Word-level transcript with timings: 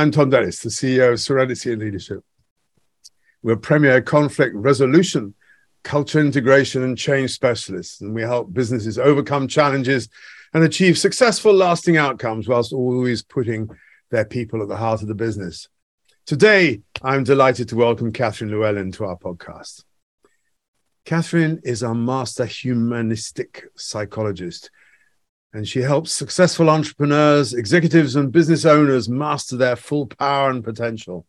I'm 0.00 0.10
Thom 0.10 0.30
Dennis, 0.30 0.60
the 0.60 0.70
CEO 0.70 1.12
of 1.12 1.20
Serenity 1.20 1.72
in 1.72 1.78
Leadership. 1.78 2.24
We're 3.42 3.56
premier 3.56 4.00
conflict 4.00 4.54
resolution, 4.56 5.34
culture 5.82 6.20
integration, 6.20 6.82
and 6.82 6.96
change 6.96 7.32
specialists, 7.32 8.00
and 8.00 8.14
we 8.14 8.22
help 8.22 8.50
businesses 8.50 8.98
overcome 8.98 9.46
challenges 9.46 10.08
and 10.54 10.64
achieve 10.64 10.96
successful, 10.96 11.52
lasting 11.52 11.98
outcomes 11.98 12.48
whilst 12.48 12.72
always 12.72 13.22
putting 13.22 13.68
their 14.10 14.24
people 14.24 14.62
at 14.62 14.68
the 14.68 14.76
heart 14.78 15.02
of 15.02 15.08
the 15.08 15.14
business. 15.14 15.68
Today, 16.24 16.80
I'm 17.02 17.22
delighted 17.22 17.68
to 17.68 17.76
welcome 17.76 18.10
Catherine 18.10 18.50
Llewellyn 18.50 18.92
to 18.92 19.04
our 19.04 19.18
podcast. 19.18 19.84
Catherine 21.04 21.60
is 21.62 21.82
a 21.82 21.94
master 21.94 22.46
humanistic 22.46 23.66
psychologist, 23.76 24.70
and 25.52 25.66
she 25.66 25.80
helps 25.80 26.12
successful 26.12 26.70
entrepreneurs, 26.70 27.54
executives, 27.54 28.16
and 28.16 28.32
business 28.32 28.64
owners 28.64 29.08
master 29.08 29.56
their 29.56 29.76
full 29.76 30.06
power 30.06 30.50
and 30.50 30.62
potential, 30.62 31.26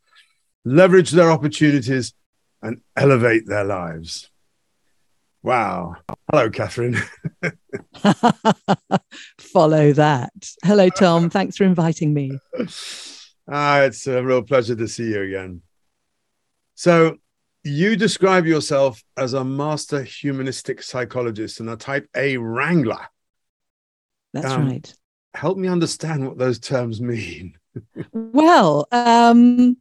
leverage 0.64 1.12
their 1.12 1.32
opportunities, 1.32 2.14
and 2.62 2.82
elevate 2.96 3.48
their 3.48 3.64
lives. 3.64 4.30
Wow. 5.44 5.96
Hello, 6.30 6.52
Catherine. 6.52 6.98
Follow 9.40 9.92
that. 9.94 10.32
Hello, 10.64 10.90
Thom. 10.90 11.32
Thanks 11.32 11.58
for 11.58 11.64
inviting 11.64 12.14
me. 12.14 12.38
Ah, 13.50 13.82
it's 13.82 14.06
a 14.06 14.24
real 14.24 14.44
pleasure 14.44 14.76
to 14.76 14.88
see 14.88 15.10
you 15.10 15.22
again. 15.24 15.64
So, 16.76 17.18
you 17.64 17.96
describe 17.96 18.46
yourself 18.46 19.04
as 19.18 19.34
a 19.34 19.44
master 19.44 20.04
humanistic 20.04 20.82
psychologist 20.84 21.60
and 21.60 21.70
a 21.70 21.76
type 21.76 22.08
A 22.16 22.38
wrangler. 22.38 23.08
That's 24.34 24.52
um, 24.52 24.68
right. 24.68 24.94
Help 25.34 25.58
me 25.58 25.68
understand 25.68 26.28
what 26.28 26.38
those 26.38 26.60
terms 26.60 27.02
mean. 27.02 27.58
well, 28.12 28.88
um, 28.92 29.78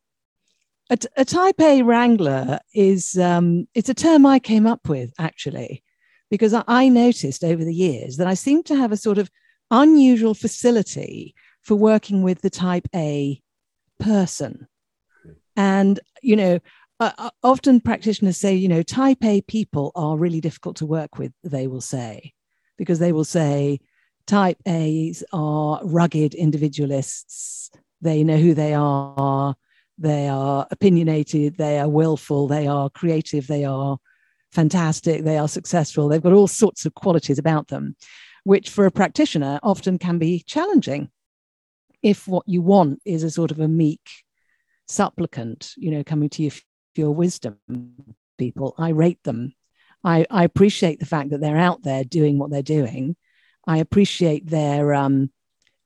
a, 0.91 0.99
a, 1.17 1.25
type 1.25 1.61
A 1.61 1.83
wrangler 1.83 2.61
is 2.75 3.19
um, 3.19 3.67
it's 3.75 3.89
a 3.89 3.95
term 3.95 4.27
I 4.27 4.39
came 4.39 4.67
up 4.67 4.89
with 4.89 5.13
actually, 5.19 5.83
because 6.31 6.55
I, 6.55 6.63
I 6.67 6.89
noticed 6.89 7.45
over 7.45 7.65
the 7.65 7.75
years 7.75 8.17
that 8.17 8.27
I 8.27 8.35
seem 8.35 8.63
to 8.65 8.77
have 8.77 8.93
a 8.93 8.97
sort 8.97 9.19
of 9.19 9.31
unusual 9.71 10.35
facility 10.35 11.35
for 11.63 11.75
working 11.75 12.23
with 12.23 12.43
the 12.43 12.51
type 12.51 12.89
A 12.95 13.41
person. 13.99 14.67
And, 15.57 16.01
you 16.23 16.37
know, 16.37 16.59
uh, 17.01 17.31
often 17.43 17.81
practitioners 17.81 18.37
say, 18.37 18.55
you 18.55 18.69
know, 18.69 18.83
type 18.83 19.25
A 19.25 19.41
people 19.43 19.93
are 19.95 20.17
really 20.17 20.41
difficult 20.41 20.77
to 20.77 20.87
work 20.87 21.19
with, 21.19 21.33
they 21.43 21.67
will 21.67 21.81
say, 21.81 22.33
because 22.77 22.99
they 22.99 23.13
will 23.13 23.25
say 23.25 23.81
type 24.27 24.59
A's 24.67 25.25
are 25.33 25.81
rugged 25.85 26.35
individualists. 26.35 27.71
They 28.01 28.25
know 28.25 28.37
who 28.37 28.55
they 28.55 28.75
are. 28.75 29.55
They 29.99 30.29
are 30.29 30.67
opinionated. 30.71 31.57
They 31.57 31.79
are 31.79 31.89
willful. 31.89 32.49
They 32.49 32.67
are 32.67 32.89
creative. 32.91 33.47
They 33.47 33.65
are 33.65 33.99
fantastic. 34.53 35.25
They 35.25 35.39
are 35.39 35.49
successful. 35.49 36.09
They've 36.09 36.23
got 36.23 36.33
all 36.33 36.49
sorts 36.49 36.87
of 36.87 36.95
qualities 36.95 37.39
about 37.39 37.69
them, 37.69 37.97
which 38.45 38.71
for 38.71 38.87
a 38.87 38.91
practitioner 38.91 39.61
often 39.63 39.99
can 39.99 40.19
be 40.19 40.43
challenging 40.47 41.11
if 42.03 42.27
what 42.27 42.49
you 42.49 42.63
want 42.63 43.01
is 43.05 43.23
a 43.23 43.31
sort 43.31 43.51
of 43.51 43.61
a 43.61 43.69
meek 43.69 44.01
supplicant, 44.89 45.73
you 45.77 45.91
know, 45.91 46.03
coming 46.03 46.29
to 46.31 46.43
you 46.43 46.51
for 46.51 46.63
your 46.95 47.15
wisdom 47.15 47.59
people. 48.39 48.75
I 48.79 48.91
rate 48.91 49.23
them. 49.23 49.55
I, 50.03 50.27
I 50.31 50.45
appreciate 50.45 50.99
the 50.99 51.07
fact 51.07 51.31
that 51.31 51.41
they're 51.41 51.57
out 51.57 51.83
there 51.83 52.05
doing 52.05 52.39
what 52.39 52.51
they're 52.51 52.63
doing. 52.63 53.17
I 53.71 53.79
appreciate 53.79 54.47
their 54.47 54.93
um, 54.95 55.31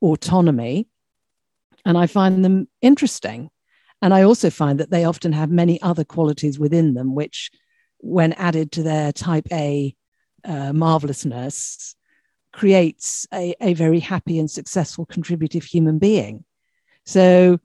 autonomy 0.00 0.88
and 1.84 1.98
I 1.98 2.06
find 2.06 2.42
them 2.42 2.66
interesting. 2.80 3.50
And 4.00 4.14
I 4.14 4.22
also 4.22 4.48
find 4.48 4.80
that 4.80 4.90
they 4.90 5.04
often 5.04 5.32
have 5.32 5.50
many 5.50 5.80
other 5.82 6.04
qualities 6.04 6.58
within 6.58 6.94
them, 6.94 7.14
which, 7.14 7.50
when 7.98 8.32
added 8.34 8.72
to 8.72 8.82
their 8.82 9.12
type 9.12 9.46
A 9.52 9.94
uh, 10.44 10.72
marvelousness, 10.72 11.94
creates 12.52 13.26
a, 13.34 13.54
a 13.60 13.74
very 13.74 14.00
happy 14.00 14.38
and 14.38 14.50
successful 14.50 15.04
contributive 15.04 15.64
human 15.64 15.98
being. 15.98 16.44
So 17.04 17.60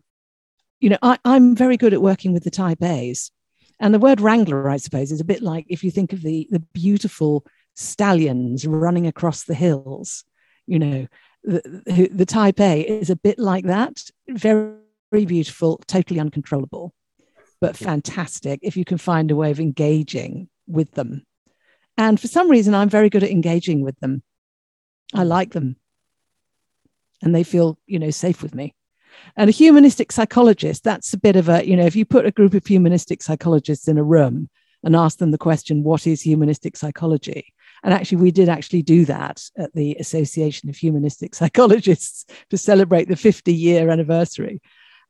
you 0.82 0.90
know, 0.90 0.98
I, 1.02 1.18
I'm 1.24 1.56
very 1.56 1.78
good 1.78 1.94
at 1.94 2.02
working 2.02 2.34
with 2.34 2.44
the 2.44 2.52
type 2.52 2.84
A's. 2.84 3.32
And 3.80 3.94
the 3.94 4.00
word 4.00 4.20
wrangler, 4.20 4.70
I 4.70 4.78
suppose, 4.78 5.12
is 5.12 5.22
a 5.22 5.26
bit 5.26 5.42
like 5.42 5.66
if 5.70 5.84
you 5.84 5.92
think 5.92 6.12
of 6.12 6.22
the, 6.22 6.48
the 6.50 6.60
beautiful 6.60 7.46
stallions 7.80 8.68
running 8.68 9.08
across 9.08 9.44
the 9.44 9.56
hills, 9.56 10.26
you 10.68 10.78
know, 10.80 11.08
the, 11.44 12.10
the 12.12 12.26
type 12.26 12.60
A 12.60 12.82
is 12.82 13.10
a 13.10 13.16
bit 13.16 13.40
like 13.40 13.66
that. 13.66 14.04
Very, 14.28 14.74
very 15.12 15.26
beautiful, 15.26 15.80
totally 15.88 16.20
uncontrollable, 16.20 16.94
but 17.62 17.78
fantastic 17.78 18.60
if 18.62 18.76
you 18.76 18.84
can 18.84 18.98
find 18.98 19.32
a 19.32 19.36
way 19.36 19.52
of 19.52 19.60
engaging 19.60 20.50
with 20.68 20.92
them. 20.92 21.26
And 21.98 22.20
for 22.20 22.28
some 22.28 22.50
reason, 22.50 22.76
I'm 22.76 22.90
very 22.90 23.10
good 23.10 23.24
at 23.24 23.32
engaging 23.32 23.82
with 23.82 24.00
them. 24.00 24.24
I 25.14 25.24
like 25.24 25.52
them. 25.52 25.78
And 27.22 27.34
they 27.34 27.44
feel, 27.44 27.78
you 27.88 28.00
know, 28.00 28.12
safe 28.12 28.42
with 28.44 28.54
me. 28.54 28.76
And 29.36 29.50
a 29.50 29.52
humanistic 29.52 30.12
psychologist, 30.12 30.84
that's 30.84 31.14
a 31.14 31.18
bit 31.18 31.36
of 31.36 31.50
a, 31.50 31.68
you 31.68 31.76
know, 31.76 31.86
if 31.86 31.96
you 31.96 32.06
put 32.06 32.26
a 32.26 32.32
group 32.32 32.54
of 32.54 32.66
humanistic 32.66 33.24
psychologists 33.24 33.88
in 33.88 33.98
a 33.98 34.04
room 34.04 34.50
and 34.84 34.96
ask 34.96 35.18
them 35.18 35.32
the 35.32 35.38
question, 35.38 35.84
what 35.84 36.08
is 36.08 36.22
humanistic 36.22 36.78
psychology? 36.78 37.54
And 37.84 37.94
actually, 37.94 38.20
we 38.20 38.32
did 38.32 38.50
actually 38.50 38.82
do 38.82 39.06
that 39.06 39.44
at 39.58 39.74
the 39.74 39.96
Association 40.00 40.70
of 40.70 40.76
Humanistic 40.76 41.36
Psychologists 41.36 42.26
to 42.50 42.58
celebrate 42.58 43.08
the 43.08 43.16
50 43.16 43.54
year 43.54 43.90
anniversary 43.90 44.62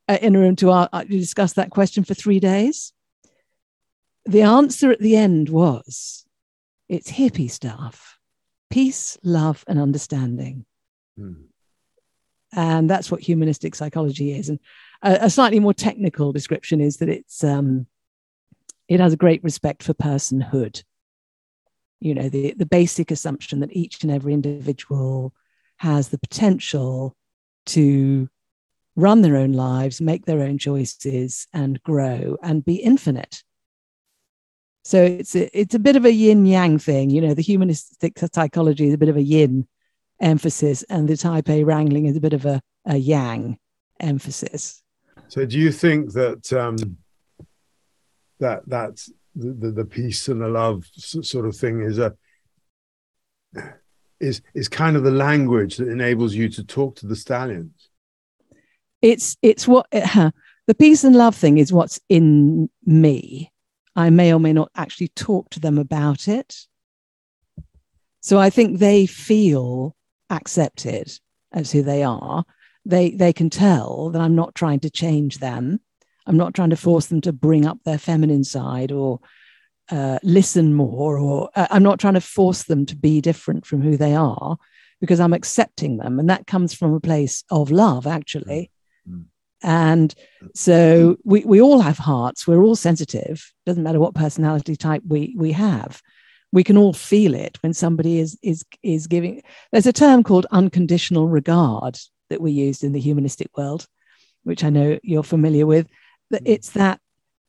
uh, 0.08 0.18
in 0.22 0.36
a 0.36 0.40
room 0.40 0.56
to, 0.58 0.72
uh, 0.72 1.04
discuss 1.04 1.54
that 1.54 1.72
question 1.72 2.04
for 2.04 2.14
three 2.14 2.40
days. 2.40 2.94
The 4.26 4.42
answer 4.44 4.92
at 4.92 5.00
the 5.00 5.16
end 5.16 5.50
was 5.50 6.26
it's 6.88 7.12
hippie 7.12 7.50
stuff 7.50 8.20
peace, 8.70 9.18
love, 9.24 9.64
and 9.68 9.80
understanding. 9.80 10.66
Hmm. 11.18 11.34
And 12.54 12.90
that's 12.90 13.12
what 13.12 13.22
humanistic 13.22 13.76
psychology 13.76 14.32
is. 14.32 14.50
And 14.50 14.60
a, 15.02 15.26
a 15.26 15.30
slightly 15.30 15.60
more 15.60 15.74
technical 15.74 16.32
description 16.32 16.82
is 16.82 16.98
that 16.98 17.10
it's 17.10 17.44
um, 17.44 17.88
it 18.88 19.00
has 19.00 19.14
a 19.14 19.18
great 19.18 19.44
respect 19.44 19.84
for 19.84 19.94
personhood. 19.94 20.84
You 22.00 22.16
know, 22.16 22.30
the, 22.30 22.54
the 22.58 22.66
basic 22.66 23.12
assumption 23.12 23.60
that 23.60 23.76
each 23.76 24.04
and 24.04 24.12
every 24.12 24.34
individual 24.34 25.34
has 25.78 26.10
the 26.10 26.18
potential 26.18 27.16
to 27.68 28.30
run 28.96 29.22
their 29.22 29.38
own 29.38 29.54
lives, 29.54 30.02
make 30.02 30.26
their 30.26 30.42
own 30.42 30.58
choices, 30.58 31.48
and 31.54 31.82
grow 31.84 32.38
and 32.44 32.66
be 32.66 32.76
infinite. 32.76 33.44
So 34.84 35.04
it's 35.04 35.36
a, 35.36 35.58
it's 35.58 35.76
a 35.76 35.80
bit 35.80 35.96
of 35.96 36.06
a 36.06 36.12
yin 36.12 36.46
yang 36.46 36.80
thing. 36.80 37.10
You 37.10 37.22
know, 37.22 37.34
the 37.34 37.42
humanistic 37.42 38.18
psychology 38.34 38.88
is 38.88 38.94
a 38.94 38.98
bit 38.98 39.10
of 39.10 39.18
a 39.18 39.22
yin 39.22 39.68
emphasis, 40.20 40.84
and 40.84 41.08
the 41.08 41.18
type 41.18 41.50
A 41.50 41.64
wrangling 41.64 42.06
is 42.06 42.18
a 42.18 42.22
bit 42.22 42.34
of 42.34 42.46
a, 42.46 42.62
a 42.86 42.98
yang 42.98 43.58
emphasis. 44.00 44.82
So, 45.28 45.46
do 45.46 45.60
you 45.60 45.72
think 45.72 46.14
that 46.14 46.52
um, 46.54 46.98
that 48.40 48.64
that's 48.68 49.12
the, 49.40 49.72
the, 49.72 49.86
peace 49.86 50.28
and 50.28 50.42
the 50.42 50.48
love 50.48 50.86
sort 50.96 51.46
of 51.46 51.56
thing 51.56 51.82
is 51.82 51.98
a 51.98 52.14
is 54.20 54.42
is 54.54 54.68
kind 54.68 54.96
of 54.96 55.04
the 55.04 55.12
language 55.12 55.78
that 55.78 55.88
enables 55.88 56.34
you 56.34 56.50
to 56.50 56.64
talk 56.64 56.96
to 56.98 57.08
the 57.08 57.16
stallions? 57.16 57.90
It's 59.02 59.38
it's 59.42 59.68
what 59.68 59.88
uh, 59.94 60.32
the 60.68 60.76
peace 60.76 61.04
and 61.04 61.16
love 61.16 61.36
thing 61.36 61.58
is 61.58 61.74
what's 61.74 62.00
in 62.10 62.70
me. 62.86 63.52
I 63.96 64.10
may 64.10 64.34
or 64.34 64.40
may 64.40 64.54
not 64.54 64.72
actually 64.76 65.10
talk 65.10 65.50
to 65.52 65.60
them 65.60 65.78
about 65.78 66.28
it. 66.28 66.68
So 68.22 68.38
I 68.38 68.50
think 68.50 68.78
they 68.78 69.06
feel 69.06 69.96
accepted 70.30 71.12
as 71.52 71.72
who 71.72 71.82
they 71.82 72.04
are, 72.04 72.46
they 72.86 73.12
they 73.12 73.34
can 73.34 73.50
tell 73.50 74.10
that 74.12 74.22
I'm 74.22 74.36
not 74.36 74.56
trying 74.56 74.80
to 74.82 74.90
change 74.90 75.40
them. 75.40 75.80
I'm 76.30 76.38
not 76.38 76.54
trying 76.54 76.70
to 76.70 76.78
force 76.78 77.08
them 77.08 77.22
to 77.22 77.34
bring 77.34 77.66
up 77.66 77.80
their 77.84 77.98
feminine 77.98 78.44
side 78.44 78.92
or 78.92 79.20
uh, 79.92 80.20
listen 80.22 80.76
more, 80.76 81.18
or 81.18 81.50
uh, 81.56 81.68
I'm 81.72 81.82
not 81.82 82.00
trying 82.00 82.14
to 82.14 82.22
force 82.22 82.64
them 82.64 82.86
to 82.86 82.96
be 82.96 83.20
different 83.20 83.66
from 83.66 83.82
who 83.82 83.98
they 83.98 84.14
are 84.14 84.58
because 85.02 85.20
I'm 85.20 85.34
accepting 85.34 85.98
them. 85.98 86.20
And 86.20 86.30
that 86.30 86.46
comes 86.46 86.74
from 86.74 86.94
a 86.94 87.00
place 87.00 87.44
of 87.50 87.72
love, 87.72 88.06
actually. 88.06 88.70
Mm-hmm. 89.10 89.24
And 89.64 90.14
so 90.54 91.18
we, 91.26 91.44
we 91.44 91.60
all 91.60 91.82
have 91.82 91.98
hearts. 91.98 92.48
We're 92.48 92.62
all 92.62 92.76
sensitive. 92.76 93.52
Doesn't 93.66 93.84
matter 93.84 94.00
what 94.00 94.14
personality 94.14 94.76
type 94.76 95.02
we, 95.08 95.34
we 95.36 95.52
have 95.54 96.02
we 96.52 96.64
can 96.64 96.78
all 96.78 96.94
feel 96.94 97.36
it 97.36 97.58
when 97.62 97.74
somebody 97.74 98.20
is 98.20 98.38
is 98.42 98.64
is 98.82 99.08
giving 99.08 99.42
there's 99.72 99.86
a 99.86 99.94
term 99.94 100.24
called 100.24 100.48
unconditional 100.52 101.28
regard 101.28 101.98
that 102.30 102.42
we 102.42 102.52
used 102.52 102.84
in 102.84 102.92
the 102.92 103.00
humanistic 103.00 103.56
world 103.58 103.86
which 104.44 104.64
i 104.64 104.70
know 104.70 104.98
you're 105.04 105.24
familiar 105.24 105.66
with 105.66 105.88
that 106.30 106.44
mm. 106.44 106.50
it's 106.50 106.72
that 106.72 107.00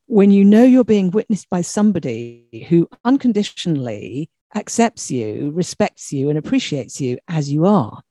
when 0.07 0.31
you 0.31 0.45
know 0.45 0.65
you're 0.65 0.85
being 0.85 1.11
witnessed 1.11 1.49
by 1.49 1.61
somebody 1.61 2.67
who 2.69 2.89
unconditionally 3.05 4.29
accepts 4.55 5.11
you 5.11 5.53
respects 5.55 6.13
you 6.13 6.29
and 6.29 6.39
appreciates 6.39 7.01
you 7.01 7.19
as 7.29 7.53
you 7.53 7.67
are 7.67 8.03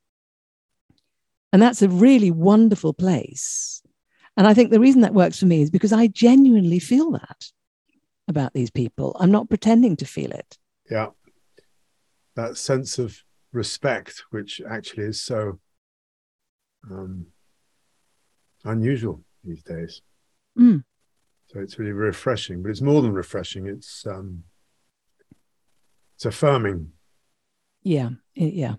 and 1.52 1.62
that's 1.62 1.82
a 1.82 1.90
really 1.90 2.32
wonderful 2.32 2.94
place 2.94 3.82
And 4.40 4.48
I 4.48 4.54
think 4.54 4.72
the 4.72 4.80
reason 4.80 5.02
that 5.02 5.14
works 5.14 5.38
for 5.38 5.48
me 5.48 5.62
is 5.62 5.70
because 5.70 5.92
I 5.92 6.08
genuinely 6.08 6.80
feel 6.80 7.12
that 7.12 7.52
about 8.30 8.54
these 8.54 8.72
people. 8.72 9.18
I'm 9.20 9.32
not 9.32 9.50
pretending 9.50 9.98
to 9.98 10.06
feel 10.06 10.32
it. 10.32 10.58
Yeah. 10.90 11.08
That 12.38 12.56
sense 12.56 13.00
of 13.00 13.22
respect, 13.52 14.24
which 14.30 14.62
actually 14.66 15.08
is 15.08 15.22
so 15.22 15.60
um, 16.90 17.26
unusual 18.64 19.22
these 19.44 19.62
days. 19.62 20.02
Mm. 20.58 20.84
So 21.48 21.60
it's 21.60 21.80
really 21.80 21.92
refreshing, 21.92 22.62
but 22.62 22.70
it's 22.70 22.82
more 22.82 23.02
than 23.02 23.14
refreshing. 23.14 23.68
It's 23.68 24.06
um, 24.06 24.44
it's 26.16 26.26
affirming. 26.26 26.92
Yeah, 27.82 28.10
yeah. 28.36 28.76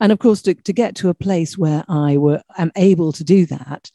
And 0.00 0.12
of 0.12 0.18
course, 0.18 0.42
to, 0.42 0.54
to 0.54 0.72
get 0.72 0.96
to 0.96 1.08
a 1.08 1.14
place 1.14 1.56
where 1.56 1.84
I 1.88 2.16
were 2.16 2.42
am 2.58 2.72
able 2.76 3.12
to 3.12 3.24
do 3.24 3.46
that, 3.46 3.90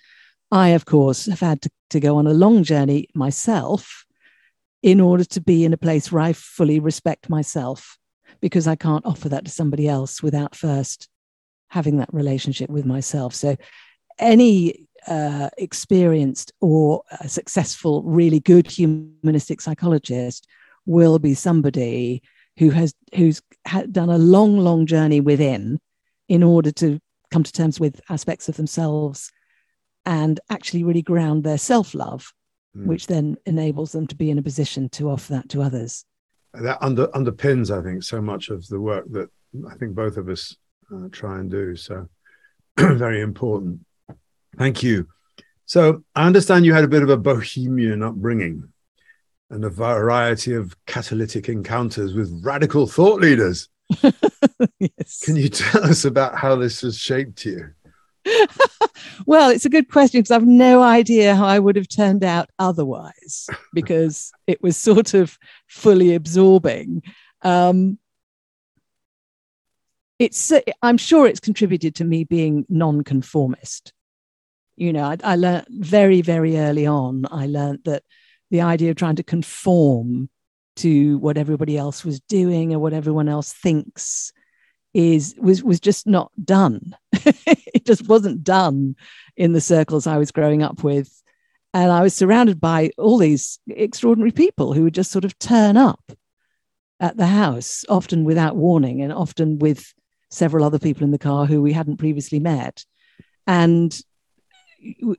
I 0.52 0.70
of 0.70 0.86
course 0.86 1.26
have 1.26 1.40
had 1.40 1.62
to, 1.64 1.70
to 1.92 2.00
go 2.00 2.18
on 2.18 2.28
a 2.28 2.34
long 2.34 2.64
journey 2.64 3.10
myself 3.14 4.06
in 4.82 5.02
order 5.02 5.26
to 5.26 5.42
be 5.42 5.66
in 5.66 5.74
a 5.74 5.78
place 5.78 6.12
where 6.12 6.22
I 6.22 6.34
fully 6.34 6.80
respect 6.80 7.30
myself, 7.30 7.98
because 8.40 8.68
I 8.68 8.76
can't 8.76 9.06
offer 9.06 9.30
that 9.30 9.46
to 9.46 9.52
somebody 9.52 9.88
else 9.88 10.22
without 10.22 10.56
first 10.56 11.10
having 11.70 11.98
that 11.98 12.14
relationship 12.14 12.70
with 12.70 12.86
myself. 12.86 13.34
So 13.34 13.58
any 14.20 14.88
uh, 15.08 15.50
experienced 15.58 16.52
or 16.62 17.04
successful, 17.28 18.04
really 18.04 18.40
good 18.40 18.70
humanistic 18.70 19.62
psychologist 19.62 20.48
will 20.86 21.20
be 21.20 21.34
somebody 21.34 22.22
who 22.58 22.70
has 22.70 22.94
who's 23.16 23.42
done 23.92 24.10
a 24.10 24.18
long, 24.18 24.58
long 24.58 24.86
journey 24.86 25.22
within 25.22 25.80
in 26.28 26.44
order 26.44 26.72
to 26.72 27.00
come 27.32 27.44
to 27.44 27.52
terms 27.52 27.80
with 27.80 28.02
aspects 28.10 28.48
of 28.48 28.56
themselves 28.56 29.32
and 30.06 30.40
actually 30.50 30.84
really 30.84 31.02
ground 31.02 31.44
their 31.44 31.58
self-love, 31.58 32.32
mm. 32.76 32.86
which 32.86 33.08
then 33.08 33.36
enables 33.46 33.92
them 33.92 34.08
to 34.08 34.16
be 34.16 34.30
in 34.30 34.38
a 34.38 34.44
position 34.44 34.88
to 34.90 35.10
offer 35.10 35.34
that 35.34 35.50
to 35.50 35.62
others. 35.62 36.06
That 36.54 36.78
under, 36.82 37.08
underpins, 37.08 37.76
I 37.76 37.84
think, 37.84 38.04
so 38.04 38.22
much 38.22 38.50
of 38.50 38.66
the 38.68 38.80
work 38.80 39.06
that 39.12 39.30
I 39.70 39.76
think 39.76 39.96
both 39.96 40.18
of 40.18 40.30
us 40.30 40.56
uh, 40.94 41.10
try 41.12 41.40
and 41.40 41.50
do. 41.50 41.76
So 41.76 42.08
very 42.78 43.22
important. 43.22 43.85
Thank 44.58 44.84
you. 44.84 45.08
So 45.66 46.04
I 46.16 46.28
understand 46.28 46.66
you 46.66 46.74
had 46.74 46.84
a 46.84 46.90
bit 46.90 47.04
of 47.04 47.10
a 47.10 47.18
bohemian 47.18 48.04
upbringing 48.04 48.70
and 49.50 49.64
a 49.64 49.70
variety 49.70 50.54
of 50.54 50.76
catalytic 50.86 51.50
encounters 51.50 52.14
with 52.14 52.42
radical 52.44 52.88
thought 52.88 53.22
leaders. 53.22 53.70
yes. 54.80 55.20
Can 55.24 55.36
you 55.36 55.50
tell 55.50 55.84
us 55.84 56.06
about 56.06 56.36
how 56.36 56.56
this 56.56 56.82
has 56.82 56.98
shaped 56.98 57.46
you? 57.46 57.70
well, 59.26 59.50
it's 59.50 59.66
a 59.66 59.70
good 59.70 59.90
question 59.90 60.20
because 60.20 60.32
I've 60.32 60.48
no 60.48 60.82
idea 60.82 61.36
how 61.36 61.46
I 61.46 61.60
would 61.60 61.76
have 61.76 61.88
turned 61.88 62.24
out 62.24 62.50
otherwise 62.58 63.48
because 63.74 64.32
it 64.48 64.62
was 64.62 64.78
sort 64.78 65.14
of 65.14 65.38
fully 65.68 66.16
absorbing. 66.16 67.04
Um, 67.42 68.00
it's 70.18 70.52
I'm 70.82 70.98
sure 70.98 71.28
it's 71.28 71.42
contributed 71.42 71.96
to 71.96 72.06
me 72.06 72.24
being 72.24 72.66
non-conformist 72.70 73.92
you 74.76 74.94
know 74.94 75.04
I, 75.04 75.18
I 75.24 75.36
learned 75.36 75.68
very 75.70 76.22
very 76.22 76.58
early 76.58 76.86
on 76.86 77.26
i 77.32 77.46
learned 77.46 77.80
that 77.86 78.04
the 78.52 78.62
idea 78.62 78.92
of 78.92 78.98
trying 78.98 79.16
to 79.18 79.24
conform 79.24 80.30
to 80.78 81.18
what 81.20 81.38
everybody 81.38 81.78
else 81.78 82.04
was 82.04 82.20
doing 82.22 82.74
or 82.74 82.80
what 82.80 82.94
everyone 82.94 83.30
else 83.30 83.54
thinks 83.54 84.32
is 84.94 85.36
was 85.38 85.64
was 85.64 85.80
just 85.80 86.08
not 86.08 86.32
done. 86.44 86.96
It 87.76 87.86
just 87.86 88.08
wasn't 88.08 88.44
done 88.44 88.96
in 89.36 89.52
the 89.52 89.62
circles 89.62 90.08
i 90.08 90.18
was 90.18 90.32
growing 90.32 90.64
up 90.64 90.84
with. 90.84 91.22
And 91.74 91.92
i 91.92 92.02
was 92.02 92.16
surrounded 92.16 92.62
by 92.62 92.92
all 92.98 93.18
these 93.18 93.60
extraordinary 93.68 94.32
people 94.32 94.74
who 94.74 94.84
would 94.84 94.94
just 94.94 95.12
sort 95.12 95.26
of 95.26 95.38
turn 95.38 95.76
up 95.76 96.02
at 97.00 97.18
the 97.18 97.28
house 97.28 97.84
often 97.90 98.24
without 98.24 98.56
warning 98.56 99.02
and 99.02 99.12
often 99.12 99.60
with 99.60 99.94
several 100.32 100.64
other 100.64 100.80
people 100.80 101.04
in 101.04 101.12
the 101.12 101.20
car 101.20 101.46
who 101.46 101.62
we 101.62 101.74
hadn't 101.74 101.98
previously 101.98 102.40
met. 102.40 102.86
And 103.46 103.96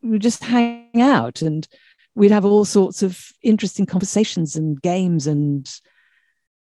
we 0.03 0.19
just 0.19 0.45
hang 0.45 1.01
out 1.01 1.43
and 1.43 1.67
we'd 2.15 2.31
have 2.31 2.45
all 2.45 2.65
sorts 2.65 3.03
of 3.03 3.31
interesting 3.43 3.87
conversations 3.87 4.57
and 4.57 4.81
games 4.81 5.27
and 5.27 5.71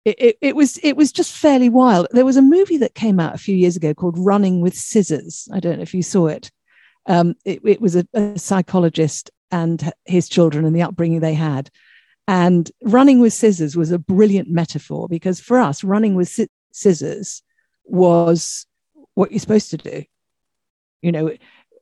it, 0.03 0.15
it, 0.19 0.37
it, 0.41 0.55
was 0.55 0.77
it 0.83 0.95
was 0.95 1.11
just 1.11 1.33
fairly 1.33 1.67
wild. 1.67 2.07
There 2.11 2.25
was 2.25 2.37
a 2.37 2.41
movie 2.41 2.77
that 2.77 2.93
came 2.93 3.19
out 3.19 3.33
a 3.33 3.39
few 3.39 3.55
years 3.55 3.75
ago 3.75 3.93
called 3.95 4.19
running 4.19 4.61
with 4.61 4.75
scissors. 4.75 5.47
I 5.51 5.59
don't 5.59 5.77
know 5.77 5.81
if 5.81 5.95
you 5.95 6.03
saw 6.03 6.27
it. 6.27 6.51
Um, 7.07 7.33
it, 7.43 7.61
it, 7.65 7.81
was 7.81 7.95
a, 7.95 8.07
a, 8.13 8.37
psychologist 8.37 9.31
and 9.51 9.91
his 10.05 10.29
children 10.29 10.65
and 10.65 10.75
the 10.75 10.83
upbringing 10.83 11.19
they 11.19 11.33
had. 11.33 11.69
And 12.27 12.69
running 12.83 13.19
with 13.19 13.33
scissors 13.33 13.75
was 13.75 13.91
a 13.91 13.99
brilliant 13.99 14.49
metaphor 14.49 15.07
because 15.07 15.39
for 15.39 15.59
us 15.59 15.83
running 15.83 16.15
with 16.15 16.39
scissors 16.71 17.43
was 17.83 18.65
what 19.13 19.31
you're 19.31 19.39
supposed 19.39 19.71
to 19.71 19.77
do. 19.77 20.03
You 21.01 21.11
know 21.11 21.31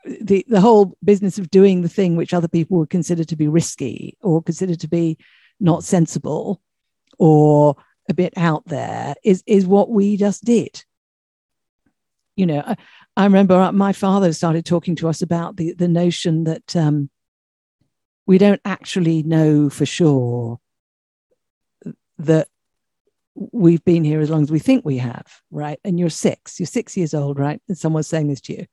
the 0.05 0.45
the 0.47 0.61
whole 0.61 0.97
business 1.03 1.37
of 1.37 1.49
doing 1.49 1.81
the 1.81 1.89
thing 1.89 2.15
which 2.15 2.33
other 2.33 2.47
people 2.47 2.77
would 2.77 2.89
consider 2.89 3.23
to 3.23 3.35
be 3.35 3.47
risky 3.47 4.17
or 4.21 4.41
consider 4.41 4.75
to 4.75 4.87
be 4.87 5.17
not 5.59 5.83
sensible 5.83 6.61
or 7.17 7.75
a 8.09 8.13
bit 8.13 8.33
out 8.37 8.65
there 8.65 9.15
is 9.23 9.43
is 9.45 9.65
what 9.65 9.89
we 9.89 10.17
just 10.17 10.43
did. 10.43 10.83
You 12.35 12.47
know 12.47 12.63
i, 12.65 12.75
I 13.15 13.25
remember 13.25 13.71
my 13.71 13.93
father 13.93 14.33
started 14.33 14.65
talking 14.65 14.95
to 14.97 15.07
us 15.07 15.21
about 15.21 15.55
the 15.55 15.73
the 15.73 15.87
notion 15.87 16.43
that 16.45 16.75
um, 16.75 17.09
we 18.25 18.37
don't 18.37 18.61
actually 18.65 19.23
know 19.23 19.69
for 19.69 19.85
sure 19.85 20.59
that 22.17 22.47
we've 23.35 23.83
been 23.83 24.03
here 24.03 24.19
as 24.19 24.29
long 24.29 24.43
as 24.43 24.51
we 24.51 24.59
think 24.59 24.83
we 24.83 24.97
have 24.97 25.41
right? 25.51 25.79
And 25.83 25.99
you're 25.99 26.09
six 26.09 26.59
you're 26.59 26.67
six 26.67 26.97
years 26.97 27.13
old 27.13 27.39
right? 27.39 27.61
And 27.67 27.77
someone's 27.77 28.07
saying 28.07 28.27
this 28.27 28.41
to 28.41 28.53
you 28.53 28.65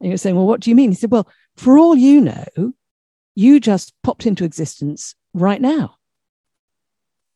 and 0.00 0.08
you're 0.10 0.18
saying, 0.18 0.36
well, 0.36 0.46
what 0.46 0.60
do 0.60 0.70
you 0.70 0.76
mean? 0.76 0.90
He 0.90 0.96
said, 0.96 1.10
well, 1.10 1.28
for 1.56 1.78
all 1.78 1.96
you 1.96 2.20
know, 2.20 2.72
you 3.34 3.60
just 3.60 3.92
popped 4.02 4.26
into 4.26 4.44
existence 4.44 5.14
right 5.34 5.60
now. 5.60 5.96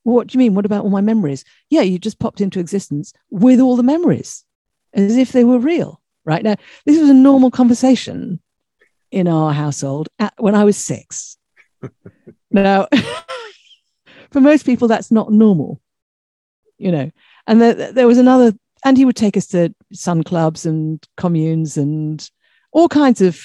Well, 0.05 0.17
what 0.17 0.26
do 0.29 0.35
you 0.35 0.38
mean? 0.38 0.55
What 0.55 0.67
about 0.67 0.85
all 0.85 0.91
my 0.91 1.00
memories? 1.00 1.44
Yeah, 1.70 1.82
you 1.82 1.99
just 1.99 2.19
popped 2.19 2.41
into 2.41 2.61
existence 2.61 3.12
with 3.31 3.61
all 3.61 3.76
the 3.76 3.82
memories 3.82 4.44
as 4.93 5.17
if 5.17 5.32
they 5.32 5.44
were 5.44 5.59
real. 5.59 6.00
Right 6.25 6.43
now, 6.43 6.56
this 6.87 7.00
was 7.00 7.11
a 7.11 7.14
normal 7.14 7.50
conversation 7.50 8.41
in 9.10 9.27
our 9.27 9.53
household 9.53 10.08
at, 10.19 10.34
when 10.39 10.55
I 10.55 10.65
was 10.65 10.77
six. 10.77 11.37
now, 12.51 12.87
for 14.31 14.41
most 14.41 14.65
people, 14.65 14.87
that's 14.89 15.10
not 15.10 15.32
normal, 15.32 15.81
you 16.79 16.93
know. 16.93 17.10
And 17.46 17.60
there, 17.60 17.93
there 17.93 18.06
was 18.06 18.19
another, 18.19 18.53
and 18.84 18.96
he 18.96 19.05
would 19.05 19.17
take 19.17 19.37
us 19.37 19.48
to 19.48 19.75
sun 19.93 20.22
clubs 20.22 20.65
and 20.65 21.05
communes 21.17 21.77
and 21.77 22.29
all 22.72 22.88
kinds 22.88 23.20
of 23.20 23.41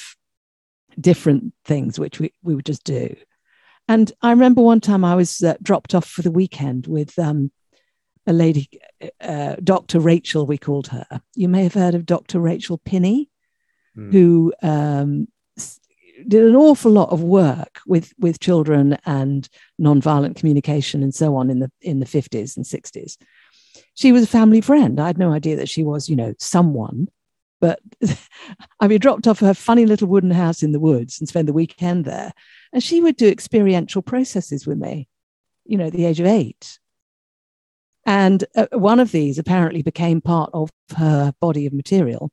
different 1.00 1.53
things 1.65 2.00
which 2.00 2.19
we, 2.19 2.34
we 2.41 2.55
would 2.55 2.65
just 2.65 2.84
do. 2.84 3.15
And 3.88 4.12
I 4.22 4.31
remember 4.31 4.62
one 4.62 4.81
time 4.81 5.05
I 5.05 5.15
was 5.15 5.43
uh, 5.43 5.55
dropped 5.62 5.96
off 5.96 6.05
for 6.05 6.22
the 6.22 6.31
weekend 6.31 6.88
with 6.88 7.17
um, 7.19 7.51
a 8.25 8.34
lady, 8.34 8.69
uh, 9.22 9.55
Dr. 9.63 10.00
Rachel, 10.00 10.46
we 10.46 10.57
called 10.57 10.88
her. 10.88 11.07
You 11.36 11.48
may 11.48 11.63
have 11.63 11.74
heard 11.74 11.96
of 11.96 12.05
Dr. 12.05 12.39
Rachel 12.39 12.79
Pinney, 12.79 13.29
mm. 13.98 14.12
who 14.12 14.53
um, 14.62 15.27
did 16.27 16.43
an 16.43 16.55
awful 16.55 16.91
lot 16.91 17.10
of 17.12 17.24
work 17.24 17.79
with, 17.88 18.13
with 18.19 18.41
children 18.41 18.98
and 19.05 19.48
nonviolent 19.79 20.36
communication 20.36 21.01
and 21.01 21.15
so 21.15 21.36
on 21.38 21.50
in 21.50 21.60
the 21.60 21.72
in 21.81 22.00
the 22.00 22.05
50s 22.05 22.57
and 22.57 22.65
60s. 22.65 23.17
She 23.93 24.12
was 24.12 24.24
a 24.24 24.27
family 24.27 24.62
friend. 24.62 25.00
I 25.00 25.07
had 25.07 25.17
no 25.17 25.31
idea 25.31 25.55
that 25.55 25.69
she 25.69 25.84
was, 25.84 26.10
you 26.10 26.15
know, 26.15 26.34
someone. 26.39 27.07
But 27.60 27.80
I 28.80 28.88
mean, 28.88 29.00
dropped 29.00 29.28
off 29.28 29.40
her 29.40 29.54
funny 29.54 29.86
little 29.86 30.08
wooden 30.08 30.32
house 30.32 30.64
in 30.64 30.72
the 30.72 30.80
woods 30.80 31.20
and 31.20 31.28
spend 31.28 31.48
the 31.48 31.54
weekend 31.54 32.06
there. 32.06 32.34
And 32.74 32.84
she 32.84 33.02
would 33.02 33.18
do 33.18 33.28
experiential 33.28 34.02
processes 34.02 34.68
with 34.68 34.78
me, 34.78 35.08
you 35.66 35.78
know, 35.78 35.88
at 35.88 35.94
the 35.94 36.06
age 36.06 36.20
of 36.20 36.28
eight. 36.28 36.80
And 38.06 38.44
uh, 38.56 38.68
one 38.72 39.00
of 39.00 39.12
these 39.12 39.38
apparently 39.38 39.82
became 39.82 40.22
part 40.22 40.50
of 40.54 40.70
her 40.96 41.34
body 41.42 41.66
of 41.66 41.74
material, 41.74 42.32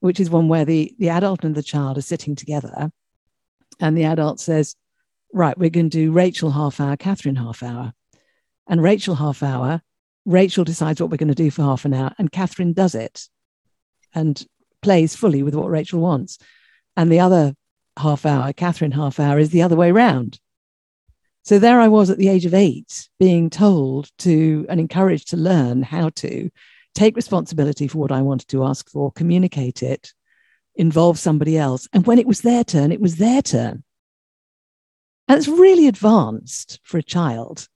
which 0.00 0.20
is 0.20 0.30
one 0.30 0.48
where 0.48 0.64
the, 0.64 0.94
the 0.98 1.10
adult 1.10 1.44
and 1.44 1.54
the 1.54 1.62
child 1.62 1.98
are 1.98 2.02
sitting 2.02 2.34
together. 2.34 2.90
And 3.80 3.96
the 3.96 4.04
adult 4.04 4.40
says, 4.40 4.76
Right, 5.34 5.56
we're 5.56 5.70
going 5.70 5.88
to 5.88 5.96
do 5.96 6.12
Rachel 6.12 6.50
half 6.50 6.78
hour, 6.78 6.94
Catherine 6.96 7.36
half 7.36 7.62
hour. 7.62 7.94
And 8.68 8.82
Rachel 8.82 9.14
half 9.14 9.42
hour, 9.42 9.80
Rachel 10.26 10.62
decides 10.62 11.00
what 11.00 11.10
we're 11.10 11.16
going 11.16 11.28
to 11.28 11.34
do 11.34 11.50
for 11.50 11.62
half 11.62 11.86
an 11.86 11.94
hour, 11.94 12.12
and 12.18 12.30
Catherine 12.30 12.74
does 12.74 12.94
it 12.94 13.28
and 14.14 14.46
plays 14.82 15.14
fully 15.14 15.42
with 15.42 15.54
what 15.54 15.70
Rachel 15.70 16.00
wants. 16.00 16.38
And 16.96 17.10
the 17.10 17.20
other 17.20 17.54
half 17.98 18.26
hour, 18.26 18.52
Catherine 18.52 18.92
half 18.92 19.18
hour, 19.18 19.38
is 19.38 19.50
the 19.50 19.62
other 19.62 19.76
way 19.76 19.92
round. 19.92 20.38
So 21.44 21.58
there 21.58 21.80
I 21.80 21.88
was 21.88 22.10
at 22.10 22.18
the 22.18 22.28
age 22.28 22.44
of 22.46 22.54
eight, 22.54 23.08
being 23.18 23.50
told 23.50 24.10
to 24.18 24.66
and 24.68 24.78
encouraged 24.78 25.30
to 25.30 25.36
learn 25.36 25.82
how 25.82 26.10
to 26.16 26.50
take 26.94 27.16
responsibility 27.16 27.88
for 27.88 27.98
what 27.98 28.12
I 28.12 28.22
wanted 28.22 28.48
to 28.48 28.64
ask 28.64 28.88
for, 28.88 29.10
communicate 29.10 29.82
it, 29.82 30.12
involve 30.76 31.18
somebody 31.18 31.58
else. 31.58 31.88
And 31.92 32.06
when 32.06 32.18
it 32.18 32.26
was 32.26 32.42
their 32.42 32.64
turn, 32.64 32.92
it 32.92 33.00
was 33.00 33.16
their 33.16 33.42
turn. 33.42 33.82
And 35.28 35.38
it's 35.38 35.48
really 35.48 35.88
advanced 35.88 36.80
for 36.84 36.98
a 36.98 37.02
child. 37.02 37.68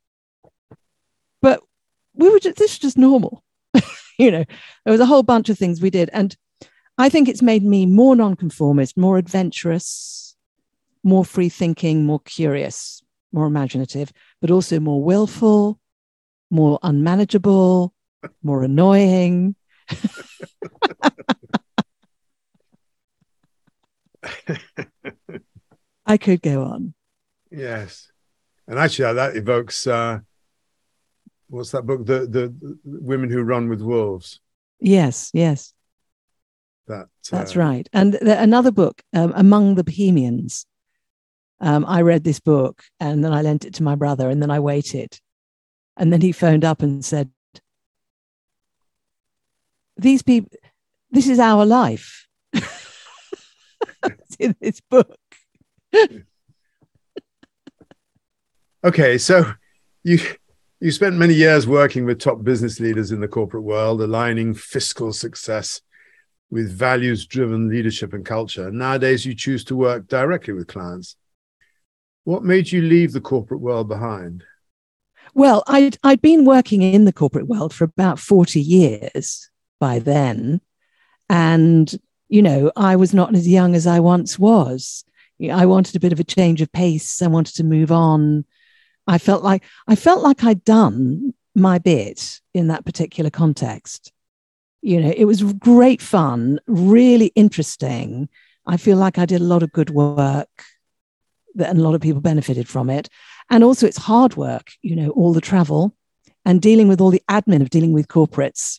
But 1.43 1.61
we 2.15 2.31
were 2.31 2.41
just, 2.41 2.57
this 2.57 2.73
was 2.73 2.79
just 2.79 2.99
normal. 2.99 3.43
you 4.19 4.31
know, 4.31 4.45
there 4.85 4.93
was 4.93 5.01
a 5.01 5.07
whole 5.07 5.23
bunch 5.23 5.49
of 5.49 5.59
things 5.59 5.81
we 5.81 5.91
did. 5.91 6.11
And 6.13 6.37
I 6.99 7.09
think 7.09 7.29
it's 7.29 7.43
made 7.43 7.63
me 7.63 7.85
more 7.87 8.17
nonconformist, 8.17 8.97
more 8.97 9.19
adventurous, 9.19 10.35
more 11.03 11.25
free 11.25 11.49
thinking, 11.49 12.05
more 12.07 12.21
curious, 12.21 13.03
more 13.33 13.47
imaginative, 13.47 14.13
but 14.41 14.51
also 14.51 14.81
more 14.81 15.03
willful, 15.03 15.79
more 16.51 16.79
unmanageable, 16.83 17.93
more 18.43 18.63
annoying. 18.63 19.55
I 26.07 26.17
could 26.17 26.41
go 26.41 26.63
on. 26.63 26.95
Yes. 27.51 28.11
And 28.67 28.79
actually, 28.79 29.13
that 29.15 29.37
evokes 29.37 29.87
uh, 29.87 30.21
what's 31.49 31.71
that 31.73 31.83
book? 31.83 32.07
The, 32.07 32.21
the, 32.21 32.55
the 32.61 32.79
Women 32.85 33.31
Who 33.31 33.43
Run 33.43 33.69
with 33.69 33.81
Wolves. 33.81 34.41
Yes, 34.81 35.31
yes. 35.33 35.73
That 36.87 37.09
That's 37.31 37.57
uh, 37.57 37.61
right. 37.61 37.89
And 37.93 38.15
the, 38.15 38.41
another 38.41 38.71
book, 38.71 39.03
um, 39.13 39.33
Among 39.37 39.75
the 39.75 39.85
Bohemians. 39.85 40.67
Um, 41.59 41.87
I 41.87 42.03
read 42.03 42.23
this 42.23 42.39
book 42.39 42.83
and 43.01 43.25
then 43.25 43.33
I 43.33 43.41
lent 43.41 43.65
it 43.65 43.73
to 43.75 43.83
my 43.83 43.95
brother 43.95 44.29
and 44.29 44.43
then 44.43 44.51
I 44.51 44.61
waited. 44.61 45.19
And 45.97 46.13
then 46.13 46.21
he 46.21 46.33
phoned 46.33 46.65
up 46.65 46.83
and 46.83 47.03
said, 47.05 47.31
These 49.97 50.23
people, 50.23 50.51
this 51.11 51.29
is 51.29 51.39
our 51.39 51.65
life. 51.65 52.27
in 54.39 54.55
this 54.61 54.81
book. 54.81 55.17
okay, 58.85 59.19
so 59.19 59.53
you 60.03 60.19
you 60.81 60.91
spent 60.91 61.17
many 61.17 61.35
years 61.35 61.67
working 61.67 62.05
with 62.05 62.21
top 62.21 62.45
business 62.45 62.81
leaders 62.81 63.11
in 63.11 63.21
the 63.21 63.29
corporate 63.29 63.63
world, 63.63 64.03
aligning 64.03 64.55
fiscal 64.55 65.13
success 65.13 65.81
with 66.51 66.71
values 66.71 67.27
driven 67.27 67.69
leadership 67.69 68.13
and 68.13 68.25
culture. 68.25 68.71
Nowadays, 68.71 69.27
you 69.27 69.35
choose 69.35 69.65
to 69.65 69.77
work 69.77 70.07
directly 70.07 70.55
with 70.55 70.69
clients. 70.69 71.17
What 72.25 72.45
made 72.45 72.71
you 72.71 72.83
leave 72.83 73.13
the 73.13 73.21
corporate 73.21 73.61
world 73.61 73.89
behind? 73.89 74.45
Well, 75.35 75.65
I'd, 75.67 75.99
I'd 76.03 76.23
been 76.23 76.45
working 76.45 76.83
in 76.83 77.05
the 77.05 77.13
corporate 77.13 77.49
world 77.49 77.75
for 77.75 77.85
about 77.85 78.19
40 78.19 78.61
years 78.61 79.51
by 79.81 79.99
then. 79.99 80.61
And, 81.29 81.93
you 82.29 82.43
know, 82.43 82.71
I 82.77 82.97
was 82.97 83.13
not 83.13 83.35
as 83.35 83.49
young 83.49 83.75
as 83.75 83.87
I 83.87 84.01
once 84.01 84.39
was. 84.39 85.05
I 85.51 85.67
wanted 85.67 85.97
a 85.97 86.01
bit 86.01 86.13
of 86.13 86.21
a 86.21 86.25
change 86.25 86.63
of 86.63 86.73
pace. 86.73 87.21
I 87.21 87.27
wanted 87.27 87.57
to 87.57 87.65
move 87.65 87.93
on. 87.93 88.45
I 89.07 89.19
felt 89.19 89.43
like 89.43 89.63
I 89.87 89.95
felt 89.95 90.23
like 90.23 90.43
I'd 90.43 90.65
done 90.65 91.35
my 91.55 91.79
bit 91.79 92.41
in 92.55 92.69
that 92.69 92.85
particular 92.85 93.31
context 93.31 94.13
you 94.87 95.01
know, 95.01 95.13
it 95.17 95.25
was 95.25 95.43
great 95.55 96.01
fun, 96.01 96.61
really 96.69 97.33
interesting. 97.35 98.29
I 98.67 98.77
feel 98.77 98.97
like 98.97 99.19
I 99.19 99.27
did 99.27 99.41
a 99.41 99.45
lot 99.45 99.65
of 99.65 99.73
good 99.73 99.91
work 99.91 100.49
that, 101.57 101.71
and 101.71 101.81
a 101.81 101.83
lot 101.83 101.97
of 101.97 102.01
people 102.01 102.21
benefited 102.21 102.69
from 102.69 102.89
it. 102.89 103.09
And 103.51 103.65
also, 103.65 103.89
it's 103.89 103.97
hard 103.97 104.37
work, 104.37 104.71
you 104.83 104.95
know, 104.95 105.11
all 105.11 105.33
the 105.33 105.41
travel 105.41 105.97
and 106.45 106.63
dealing 106.63 106.87
with 106.87 107.01
all 107.01 107.11
the 107.11 107.23
admin 107.29 107.63
of 107.63 107.71
dealing 107.71 107.93
with 107.93 108.07
corporates. 108.07 108.79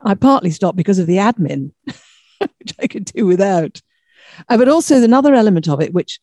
I 0.00 0.14
partly 0.16 0.50
stopped 0.50 0.76
because 0.76 0.98
of 0.98 1.06
the 1.06 1.18
admin, 1.18 1.70
which 1.86 2.74
I 2.80 2.88
could 2.88 3.04
do 3.04 3.26
without. 3.26 3.80
Uh, 4.48 4.58
but 4.58 4.68
also, 4.68 5.00
another 5.00 5.32
element 5.32 5.68
of 5.68 5.80
it, 5.80 5.94
which 5.94 6.18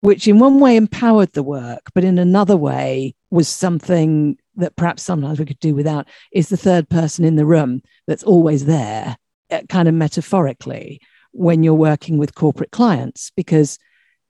which 0.00 0.26
in 0.26 0.40
one 0.40 0.58
way 0.58 0.74
empowered 0.74 1.34
the 1.34 1.44
work, 1.44 1.82
but 1.94 2.02
in 2.02 2.18
another 2.18 2.56
way 2.56 3.14
was 3.30 3.46
something 3.46 4.38
that 4.56 4.76
perhaps 4.76 5.02
sometimes 5.02 5.38
we 5.38 5.44
could 5.44 5.60
do 5.60 5.74
without, 5.74 6.08
is 6.32 6.48
the 6.48 6.56
third 6.56 6.88
person 6.88 7.24
in 7.24 7.36
the 7.36 7.46
room 7.46 7.82
that's 8.06 8.24
always 8.24 8.66
there, 8.66 9.16
uh, 9.50 9.62
kind 9.68 9.88
of 9.88 9.94
metaphorically, 9.94 11.00
when 11.32 11.62
you're 11.62 11.74
working 11.74 12.18
with 12.18 12.34
corporate 12.34 12.70
clients, 12.72 13.30
because 13.36 13.78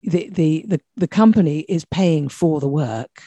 the, 0.03 0.29
the, 0.29 0.65
the, 0.67 0.81
the 0.95 1.07
company 1.07 1.59
is 1.61 1.85
paying 1.85 2.29
for 2.29 2.59
the 2.59 2.67
work. 2.67 3.21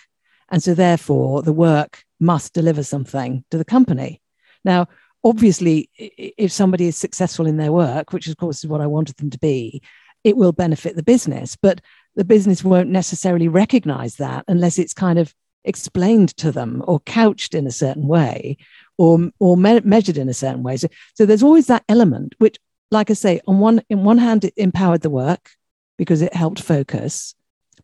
And 0.51 0.63
so, 0.63 0.75
therefore, 0.75 1.43
the 1.43 1.53
work 1.53 2.05
must 2.21 2.53
deliver 2.53 2.83
something 2.83 3.45
to 3.51 3.59
the 3.59 3.65
company. 3.65 4.21
Now, 4.65 4.87
obviously, 5.25 5.89
if 5.97 6.53
somebody 6.53 6.87
is 6.87 6.97
successful 6.97 7.47
in 7.47 7.57
their 7.57 7.73
work, 7.73 8.13
which 8.13 8.29
of 8.29 8.37
course 8.37 8.63
is 8.63 8.69
what 8.69 8.81
I 8.81 8.87
wanted 8.87 9.17
them 9.17 9.31
to 9.31 9.39
be, 9.39 9.83
it 10.23 10.37
will 10.37 10.53
benefit 10.53 10.97
the 10.97 11.03
business. 11.03 11.57
But 11.57 11.81
the 12.15 12.25
business 12.25 12.63
won't 12.63 12.91
necessarily 12.91 13.49
recognize 13.49 14.17
that 14.17 14.45
unless 14.47 14.79
it's 14.79 14.95
kind 14.95 15.19
of 15.19 15.35
explained 15.65 16.37
to 16.37 16.53
them 16.53 16.83
or 16.87 17.01
couched 17.01 17.55
in 17.55 17.67
a 17.67 17.73
certain 17.73 18.07
way 18.07 18.57
or 18.97 19.31
or 19.39 19.57
me- 19.57 19.81
measured 19.81 20.19
in 20.19 20.29
a 20.29 20.35
certain 20.35 20.63
way. 20.63 20.77
So, 20.77 20.89
so 21.15 21.27
there's 21.27 21.43
always 21.43 21.67
that 21.67 21.85
element 21.89 22.35
which 22.39 22.59
like 22.91 23.11
i 23.11 23.15
say 23.15 23.41
on 23.47 23.59
one 23.59 23.83
in 23.89 24.05
one 24.05 24.19
hand 24.19 24.45
it 24.45 24.55
empowered 24.57 25.03
the 25.03 25.11
work 25.11 25.51
because 25.97 26.23
it 26.23 26.35
helped 26.35 26.63
focus 26.63 27.35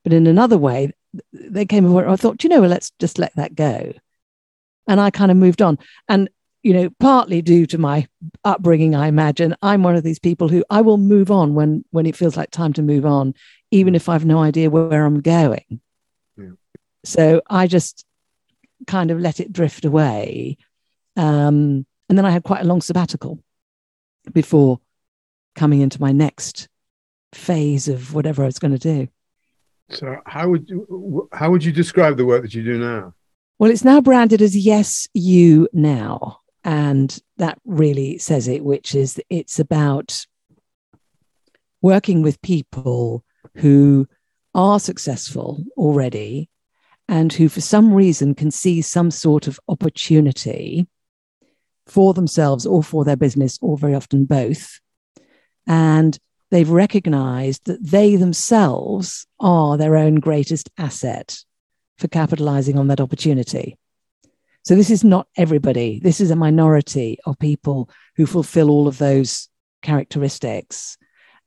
but 0.04 0.12
in 0.12 0.26
another 0.26 0.58
way 0.58 0.92
they 1.32 1.64
came 1.66 1.86
over 1.86 2.06
oh, 2.06 2.12
i 2.12 2.16
thought 2.16 2.44
you 2.44 2.50
know 2.50 2.60
well, 2.60 2.70
let's 2.70 2.92
just 3.00 3.18
let 3.18 3.34
that 3.36 3.54
go. 3.54 3.92
And 4.86 5.00
i 5.00 5.10
kind 5.10 5.30
of 5.30 5.36
moved 5.36 5.62
on. 5.62 5.78
And 6.08 6.28
you 6.62 6.74
know 6.74 6.90
partly 7.00 7.40
due 7.40 7.64
to 7.66 7.78
my 7.78 8.06
upbringing 8.44 8.94
i 8.94 9.06
imagine 9.08 9.56
i'm 9.62 9.82
one 9.82 9.96
of 9.96 10.02
these 10.02 10.18
people 10.18 10.46
who 10.46 10.62
i 10.68 10.82
will 10.82 10.98
move 10.98 11.30
on 11.30 11.54
when 11.54 11.82
when 11.90 12.04
it 12.04 12.14
feels 12.14 12.36
like 12.36 12.50
time 12.50 12.74
to 12.74 12.82
move 12.82 13.06
on 13.06 13.32
even 13.70 13.94
if 13.94 14.08
I've 14.08 14.24
no 14.24 14.38
idea 14.40 14.70
where 14.70 15.04
I'm 15.04 15.20
going. 15.20 15.80
So 17.04 17.42
I 17.48 17.66
just 17.66 18.04
kind 18.86 19.10
of 19.10 19.20
let 19.20 19.40
it 19.40 19.52
drift 19.52 19.84
away. 19.84 20.56
Um, 21.16 21.86
and 22.08 22.18
then 22.18 22.24
I 22.24 22.30
had 22.30 22.44
quite 22.44 22.62
a 22.62 22.66
long 22.66 22.80
sabbatical 22.80 23.38
before 24.32 24.80
coming 25.54 25.80
into 25.80 26.00
my 26.00 26.12
next 26.12 26.68
phase 27.32 27.88
of 27.88 28.14
whatever 28.14 28.42
I 28.42 28.46
was 28.46 28.58
going 28.58 28.76
to 28.76 28.78
do. 28.78 29.08
So 29.90 30.16
how 30.26 30.48
would 30.48 30.68
you 30.68 31.28
how 31.32 31.50
would 31.50 31.64
you 31.64 31.72
describe 31.72 32.16
the 32.16 32.24
work 32.24 32.42
that 32.42 32.54
you 32.54 32.62
do 32.62 32.78
now? 32.78 33.14
Well, 33.58 33.70
it's 33.70 33.84
now 33.84 34.00
branded 34.00 34.40
as 34.40 34.56
Yes 34.56 35.08
You 35.14 35.68
Now, 35.72 36.40
and 36.64 37.18
that 37.38 37.58
really 37.64 38.18
says 38.18 38.46
it, 38.48 38.64
which 38.64 38.94
is 38.94 39.20
it's 39.28 39.58
about 39.58 40.26
working 41.82 42.22
with 42.22 42.40
people 42.42 43.24
who 43.56 44.06
are 44.54 44.78
successful 44.78 45.64
already 45.76 46.48
and 47.10 47.32
who, 47.32 47.48
for 47.48 47.60
some 47.60 47.92
reason, 47.92 48.36
can 48.36 48.52
see 48.52 48.80
some 48.80 49.10
sort 49.10 49.48
of 49.48 49.58
opportunity 49.66 50.86
for 51.84 52.14
themselves 52.14 52.64
or 52.64 52.84
for 52.84 53.04
their 53.04 53.16
business, 53.16 53.58
or 53.60 53.76
very 53.76 53.96
often 53.96 54.26
both. 54.26 54.78
And 55.66 56.16
they've 56.52 56.70
recognized 56.70 57.66
that 57.66 57.84
they 57.84 58.14
themselves 58.14 59.26
are 59.40 59.76
their 59.76 59.96
own 59.96 60.20
greatest 60.20 60.70
asset 60.78 61.36
for 61.98 62.06
capitalizing 62.06 62.78
on 62.78 62.86
that 62.86 63.00
opportunity. 63.00 63.76
So, 64.62 64.76
this 64.76 64.90
is 64.90 65.02
not 65.02 65.26
everybody. 65.36 65.98
This 65.98 66.20
is 66.20 66.30
a 66.30 66.36
minority 66.36 67.18
of 67.26 67.40
people 67.40 67.90
who 68.14 68.24
fulfill 68.24 68.70
all 68.70 68.86
of 68.86 68.98
those 68.98 69.48
characteristics. 69.82 70.96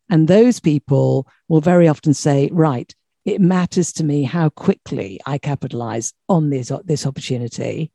And 0.09 0.27
those 0.27 0.59
people 0.59 1.25
will 1.47 1.61
very 1.61 1.87
often 1.87 2.13
say, 2.13 2.49
right, 2.51 2.93
it 3.25 3.39
matters 3.39 3.93
to 3.93 4.03
me 4.03 4.23
how 4.23 4.49
quickly 4.49 5.19
I 5.25 5.37
capitalize 5.37 6.13
on 6.27 6.49
this, 6.49 6.71
this 6.83 7.05
opportunity. 7.05 7.91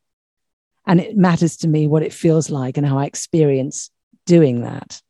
And 0.87 0.99
it 0.99 1.15
matters 1.15 1.57
to 1.57 1.67
me 1.67 1.85
what 1.87 2.03
it 2.03 2.13
feels 2.13 2.49
like 2.49 2.77
and 2.77 2.85
how 2.85 2.97
I 2.97 3.05
experience 3.05 3.91
doing 4.25 4.61
that. 4.61 5.01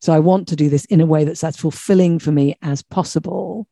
So 0.00 0.12
I 0.12 0.18
want 0.20 0.48
to 0.48 0.56
do 0.56 0.68
this 0.68 0.84
in 0.86 1.00
a 1.00 1.06
way 1.06 1.24
that's 1.24 1.44
as 1.44 1.56
fulfilling 1.56 2.18
for 2.18 2.32
me 2.32 2.56
as 2.62 2.82
possible. 2.82 3.66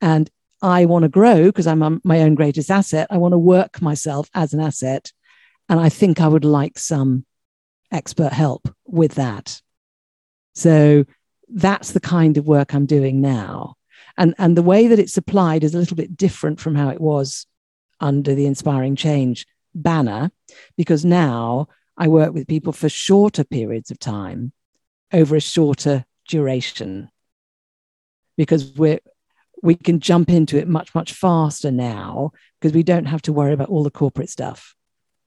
And 0.00 0.28
I 0.60 0.84
want 0.84 1.04
to 1.04 1.08
grow 1.08 1.46
because 1.46 1.66
I'm 1.66 2.00
my 2.04 2.20
own 2.20 2.34
greatest 2.34 2.70
asset. 2.70 3.06
I 3.10 3.18
want 3.18 3.32
to 3.32 3.38
work 3.38 3.80
myself 3.80 4.28
as 4.34 4.52
an 4.52 4.60
asset. 4.60 5.12
And 5.68 5.80
I 5.80 5.88
think 5.88 6.20
I 6.20 6.28
would 6.28 6.44
like 6.44 6.78
some 6.78 7.24
expert 7.90 8.32
help 8.32 8.68
with 8.86 9.14
that. 9.14 9.60
So 10.54 11.04
that's 11.48 11.92
the 11.92 12.00
kind 12.00 12.36
of 12.36 12.46
work 12.46 12.74
I'm 12.74 12.86
doing 12.86 13.20
now. 13.20 13.76
And, 14.18 14.34
and 14.38 14.56
the 14.56 14.62
way 14.62 14.88
that 14.88 14.98
it's 14.98 15.16
applied 15.16 15.64
is 15.64 15.74
a 15.74 15.78
little 15.78 15.96
bit 15.96 16.16
different 16.16 16.60
from 16.60 16.74
how 16.74 16.90
it 16.90 17.00
was 17.00 17.46
under 18.00 18.34
the 18.34 18.46
Inspiring 18.46 18.96
Change 18.96 19.46
banner, 19.74 20.30
because 20.76 21.04
now 21.04 21.68
I 21.96 22.08
work 22.08 22.34
with 22.34 22.48
people 22.48 22.72
for 22.72 22.88
shorter 22.88 23.44
periods 23.44 23.90
of 23.90 23.98
time 23.98 24.52
over 25.12 25.36
a 25.36 25.40
shorter 25.40 26.04
duration. 26.28 27.10
Because 28.36 28.72
we're, 28.72 29.00
we 29.62 29.74
can 29.74 30.00
jump 30.00 30.30
into 30.30 30.58
it 30.58 30.68
much, 30.68 30.94
much 30.94 31.12
faster 31.12 31.70
now 31.70 32.32
because 32.60 32.74
we 32.74 32.82
don't 32.82 33.06
have 33.06 33.22
to 33.22 33.32
worry 33.32 33.52
about 33.52 33.68
all 33.68 33.84
the 33.84 33.90
corporate 33.90 34.30
stuff. 34.30 34.74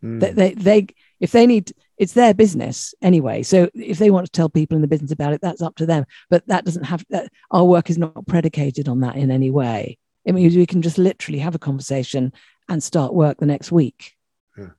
Mm. 0.04 0.20
They, 0.20 0.32
they, 0.32 0.54
they, 0.54 0.88
if 1.20 1.32
they 1.32 1.48
need, 1.48 1.72
it's 1.98 2.14
their 2.14 2.34
business 2.34 2.94
anyway. 3.02 3.44
So 3.44 3.70
if 3.74 4.00
they 4.00 4.12
want 4.12 4.26
to 4.26 4.32
tell 4.32 4.50
people 4.50 4.76
in 4.76 4.82
the 4.82 4.88
business 4.88 5.12
about 5.12 5.34
it, 5.34 5.42
that's 5.42 5.62
up 5.62 5.76
to 5.78 5.86
them. 5.86 6.06
But 6.30 6.48
that 6.48 6.66
doesn't 6.66 6.84
have 6.84 7.06
that. 7.10 7.32
Our 7.52 7.64
work 7.64 7.90
is 7.90 7.98
not 7.98 8.28
predicated 8.28 8.88
on 8.88 9.00
that 9.02 9.16
in 9.16 9.32
any 9.32 9.52
way. 9.52 9.98
It 10.26 10.34
means 10.34 10.56
we 10.56 10.66
can 10.66 10.82
just 10.82 10.98
literally 10.98 11.40
have 11.40 11.56
a 11.56 11.60
conversation 11.60 12.34
and 12.68 12.84
start 12.84 13.14
work 13.14 13.38
the 13.38 13.46
next 13.46 13.72
week, 13.72 14.16
yeah. 14.58 14.70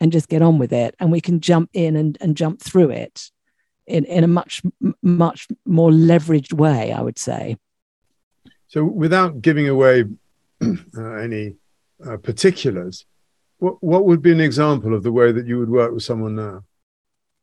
and 0.00 0.10
just 0.10 0.28
get 0.28 0.40
on 0.40 0.58
with 0.58 0.72
it, 0.72 0.94
and 0.98 1.12
we 1.12 1.20
can 1.20 1.40
jump 1.40 1.70
in 1.74 1.94
and, 1.94 2.16
and 2.20 2.36
jump 2.36 2.62
through 2.62 2.90
it 2.90 3.30
in 3.86 4.04
in 4.06 4.24
a 4.24 4.28
much 4.28 4.62
much 5.02 5.46
more 5.66 5.90
leveraged 5.90 6.54
way. 6.54 6.92
I 6.92 7.02
would 7.02 7.18
say. 7.18 7.58
So, 8.68 8.84
without 8.84 9.42
giving 9.42 9.68
away 9.68 10.04
uh, 10.62 11.02
any 11.02 11.56
uh, 12.04 12.16
particulars, 12.16 13.04
what, 13.58 13.82
what 13.82 14.04
would 14.04 14.22
be 14.22 14.32
an 14.32 14.40
example 14.40 14.94
of 14.94 15.02
the 15.02 15.12
way 15.12 15.32
that 15.32 15.46
you 15.46 15.58
would 15.58 15.70
work 15.70 15.92
with 15.92 16.02
someone 16.02 16.34
now? 16.34 16.64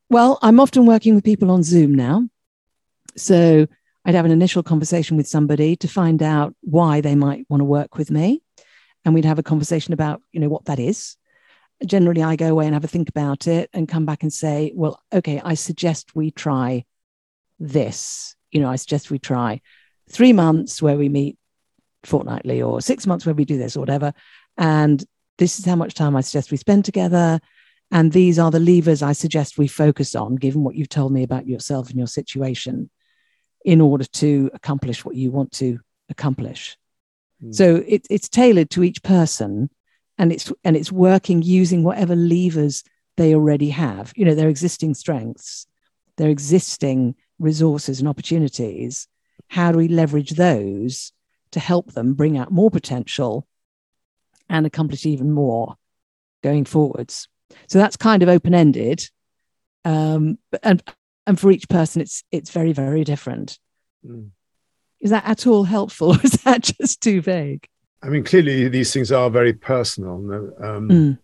Well, 0.08 0.38
I'm 0.42 0.60
often 0.60 0.86
working 0.86 1.14
with 1.14 1.24
people 1.24 1.50
on 1.50 1.62
Zoom 1.62 1.94
now. 1.94 2.28
So 3.16 3.66
I'd 4.04 4.14
have 4.14 4.24
an 4.24 4.30
initial 4.30 4.62
conversation 4.62 5.16
with 5.16 5.26
somebody 5.26 5.76
to 5.76 5.88
find 5.88 6.22
out 6.22 6.54
why 6.60 7.00
they 7.00 7.14
might 7.14 7.46
want 7.48 7.60
to 7.60 7.64
work 7.64 7.96
with 7.96 8.10
me. 8.10 8.42
And 9.04 9.14
we'd 9.14 9.24
have 9.24 9.38
a 9.38 9.42
conversation 9.42 9.92
about, 9.92 10.22
you 10.32 10.40
know, 10.40 10.48
what 10.48 10.66
that 10.66 10.78
is. 10.78 11.16
Generally, 11.84 12.22
I 12.22 12.36
go 12.36 12.48
away 12.48 12.66
and 12.66 12.74
have 12.74 12.84
a 12.84 12.88
think 12.88 13.08
about 13.08 13.46
it 13.46 13.68
and 13.72 13.88
come 13.88 14.06
back 14.06 14.22
and 14.22 14.32
say, 14.32 14.72
well, 14.74 15.02
okay, 15.12 15.40
I 15.44 15.54
suggest 15.54 16.14
we 16.14 16.30
try 16.30 16.84
this. 17.58 18.34
You 18.50 18.60
know, 18.60 18.70
I 18.70 18.76
suggest 18.76 19.10
we 19.10 19.18
try 19.18 19.60
three 20.08 20.32
months 20.32 20.80
where 20.80 20.96
we 20.96 21.08
meet 21.08 21.36
fortnightly 22.04 22.62
or 22.62 22.80
six 22.80 23.06
months 23.06 23.26
where 23.26 23.34
we 23.34 23.44
do 23.44 23.58
this 23.58 23.76
or 23.76 23.80
whatever. 23.80 24.14
And 24.56 25.04
this 25.38 25.58
is 25.58 25.64
how 25.64 25.76
much 25.76 25.94
time 25.94 26.16
I 26.16 26.20
suggest 26.20 26.50
we 26.50 26.56
spend 26.56 26.84
together. 26.84 27.40
And 27.90 28.12
these 28.12 28.38
are 28.38 28.50
the 28.50 28.60
levers 28.60 29.02
I 29.02 29.12
suggest 29.12 29.58
we 29.58 29.68
focus 29.68 30.14
on, 30.14 30.34
given 30.36 30.64
what 30.64 30.74
you've 30.74 30.88
told 30.88 31.12
me 31.12 31.22
about 31.22 31.46
yourself 31.46 31.88
and 31.88 31.98
your 31.98 32.08
situation, 32.08 32.90
in 33.64 33.80
order 33.80 34.04
to 34.04 34.50
accomplish 34.54 35.04
what 35.04 35.14
you 35.14 35.30
want 35.30 35.52
to 35.52 35.78
accomplish. 36.08 36.76
Mm. 37.42 37.54
So 37.54 37.84
it, 37.86 38.06
it's 38.10 38.28
tailored 38.28 38.70
to 38.70 38.82
each 38.82 39.02
person 39.02 39.70
and 40.18 40.32
it's 40.32 40.52
and 40.64 40.76
it's 40.76 40.90
working 40.90 41.42
using 41.42 41.82
whatever 41.82 42.16
levers 42.16 42.82
they 43.16 43.34
already 43.34 43.70
have, 43.70 44.12
you 44.16 44.24
know, 44.24 44.34
their 44.34 44.48
existing 44.48 44.94
strengths, 44.94 45.66
their 46.16 46.28
existing 46.28 47.14
resources 47.38 48.00
and 48.00 48.08
opportunities. 48.08 49.08
How 49.48 49.72
do 49.72 49.78
we 49.78 49.88
leverage 49.88 50.30
those 50.30 51.12
to 51.52 51.60
help 51.60 51.92
them 51.92 52.14
bring 52.14 52.36
out 52.36 52.50
more 52.50 52.70
potential 52.70 53.46
and 54.48 54.66
accomplish 54.66 55.06
even 55.06 55.32
more 55.32 55.76
going 56.42 56.64
forwards. 56.64 57.28
So 57.68 57.78
that's 57.78 57.96
kind 57.96 58.22
of 58.22 58.28
open 58.28 58.54
ended, 58.54 59.08
um, 59.84 60.38
and 60.62 60.82
and 61.26 61.38
for 61.38 61.50
each 61.50 61.68
person, 61.68 62.02
it's 62.02 62.24
it's 62.30 62.50
very 62.50 62.72
very 62.72 63.04
different. 63.04 63.58
Mm. 64.04 64.30
Is 65.00 65.10
that 65.10 65.26
at 65.26 65.46
all 65.46 65.64
helpful, 65.64 66.12
or 66.16 66.20
is 66.22 66.32
that 66.44 66.62
just 66.62 67.00
too 67.00 67.20
vague? 67.20 67.68
I 68.02 68.08
mean, 68.08 68.24
clearly 68.24 68.68
these 68.68 68.92
things 68.92 69.10
are 69.10 69.30
very 69.30 69.52
personal. 69.52 70.14
Um, 70.14 70.88
mm. 70.88 71.18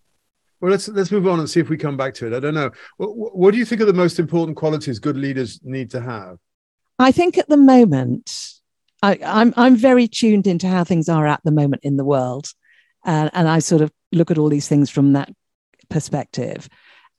Well, 0.60 0.70
let's 0.70 0.88
let's 0.88 1.10
move 1.10 1.26
on 1.26 1.40
and 1.40 1.50
see 1.50 1.60
if 1.60 1.68
we 1.68 1.76
come 1.76 1.96
back 1.96 2.14
to 2.14 2.26
it. 2.26 2.32
I 2.32 2.40
don't 2.40 2.54
know. 2.54 2.70
What, 2.96 3.36
what 3.36 3.50
do 3.52 3.58
you 3.58 3.64
think 3.64 3.80
are 3.80 3.86
the 3.86 3.92
most 3.92 4.18
important 4.18 4.56
qualities 4.56 4.98
good 4.98 5.16
leaders 5.16 5.60
need 5.62 5.90
to 5.90 6.00
have? 6.00 6.38
I 6.98 7.10
think 7.10 7.36
at 7.36 7.48
the 7.48 7.56
moment, 7.56 8.30
I, 9.02 9.18
I'm 9.24 9.52
I'm 9.56 9.76
very 9.76 10.06
tuned 10.06 10.46
into 10.46 10.68
how 10.68 10.84
things 10.84 11.08
are 11.08 11.26
at 11.26 11.40
the 11.44 11.50
moment 11.50 11.82
in 11.82 11.96
the 11.96 12.04
world, 12.04 12.48
and, 13.04 13.30
and 13.32 13.48
I 13.48 13.58
sort 13.58 13.82
of 13.82 13.92
look 14.12 14.30
at 14.30 14.38
all 14.38 14.48
these 14.48 14.68
things 14.68 14.90
from 14.90 15.12
that 15.12 15.30
perspective. 15.88 16.68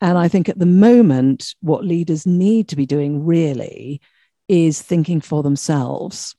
And 0.01 0.17
I 0.17 0.27
think 0.27 0.49
at 0.49 0.59
the 0.59 0.65
moment, 0.65 1.55
what 1.61 1.85
leaders 1.85 2.25
need 2.25 2.67
to 2.69 2.75
be 2.75 2.85
doing 2.85 3.25
really 3.25 4.01
is 4.47 4.81
thinking 4.81 5.21
for 5.21 5.43
themselves. 5.43 6.35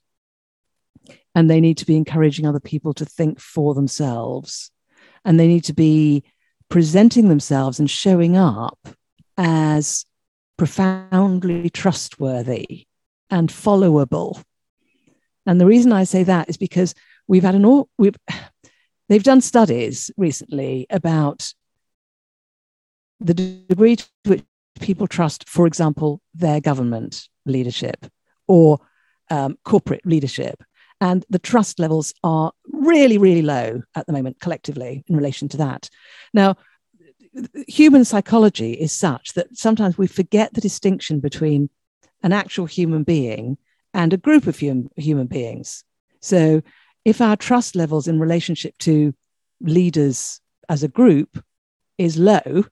And 1.33 1.49
they 1.49 1.59
need 1.59 1.77
to 1.79 1.85
be 1.85 1.97
encouraging 1.97 2.45
other 2.45 2.59
people 2.59 2.93
to 2.95 3.05
think 3.05 3.39
for 3.39 3.73
themselves. 3.73 4.71
And 5.25 5.39
they 5.39 5.47
need 5.47 5.63
to 5.65 5.73
be 5.73 6.23
presenting 6.69 7.27
themselves 7.27 7.79
and 7.79 7.89
showing 7.89 8.37
up 8.37 8.77
as 9.37 10.05
profoundly 10.57 11.69
trustworthy 11.69 12.85
and 13.29 13.49
followable. 13.49 14.41
And 15.45 15.59
the 15.59 15.65
reason 15.65 15.91
I 15.91 16.05
say 16.05 16.23
that 16.23 16.49
is 16.49 16.57
because 16.57 16.93
we've 17.27 17.43
had 17.43 17.55
an 17.55 17.65
all 17.65 17.89
we've 17.97 18.15
They've 19.07 19.23
done 19.23 19.41
studies 19.41 20.11
recently 20.17 20.87
about 20.89 21.53
the 23.19 23.33
degree 23.33 23.97
to 23.97 24.05
which 24.25 24.43
people 24.79 25.07
trust, 25.07 25.47
for 25.47 25.67
example, 25.67 26.21
their 26.33 26.59
government 26.59 27.27
leadership 27.45 28.05
or 28.47 28.79
um, 29.29 29.57
corporate 29.63 30.05
leadership. 30.05 30.63
And 31.01 31.25
the 31.29 31.39
trust 31.39 31.79
levels 31.79 32.13
are 32.23 32.51
really, 32.71 33.17
really 33.17 33.41
low 33.41 33.83
at 33.95 34.05
the 34.07 34.13
moment, 34.13 34.39
collectively, 34.39 35.03
in 35.07 35.15
relation 35.15 35.47
to 35.49 35.57
that. 35.57 35.89
Now, 36.33 36.55
human 37.67 38.05
psychology 38.05 38.73
is 38.73 38.91
such 38.91 39.33
that 39.33 39.57
sometimes 39.57 39.97
we 39.97 40.07
forget 40.07 40.53
the 40.53 40.61
distinction 40.61 41.19
between 41.19 41.69
an 42.23 42.31
actual 42.31 42.65
human 42.65 43.03
being 43.03 43.57
and 43.93 44.13
a 44.13 44.17
group 44.17 44.47
of 44.47 44.59
hum- 44.59 44.89
human 44.95 45.27
beings. 45.27 45.83
So, 46.21 46.61
if 47.05 47.21
our 47.21 47.37
trust 47.37 47.75
levels 47.75 48.07
in 48.07 48.19
relationship 48.19 48.77
to 48.79 49.13
leaders 49.61 50.41
as 50.67 50.83
a 50.83 50.87
group 50.87 51.41
is 51.97 52.17
low, 52.17 52.65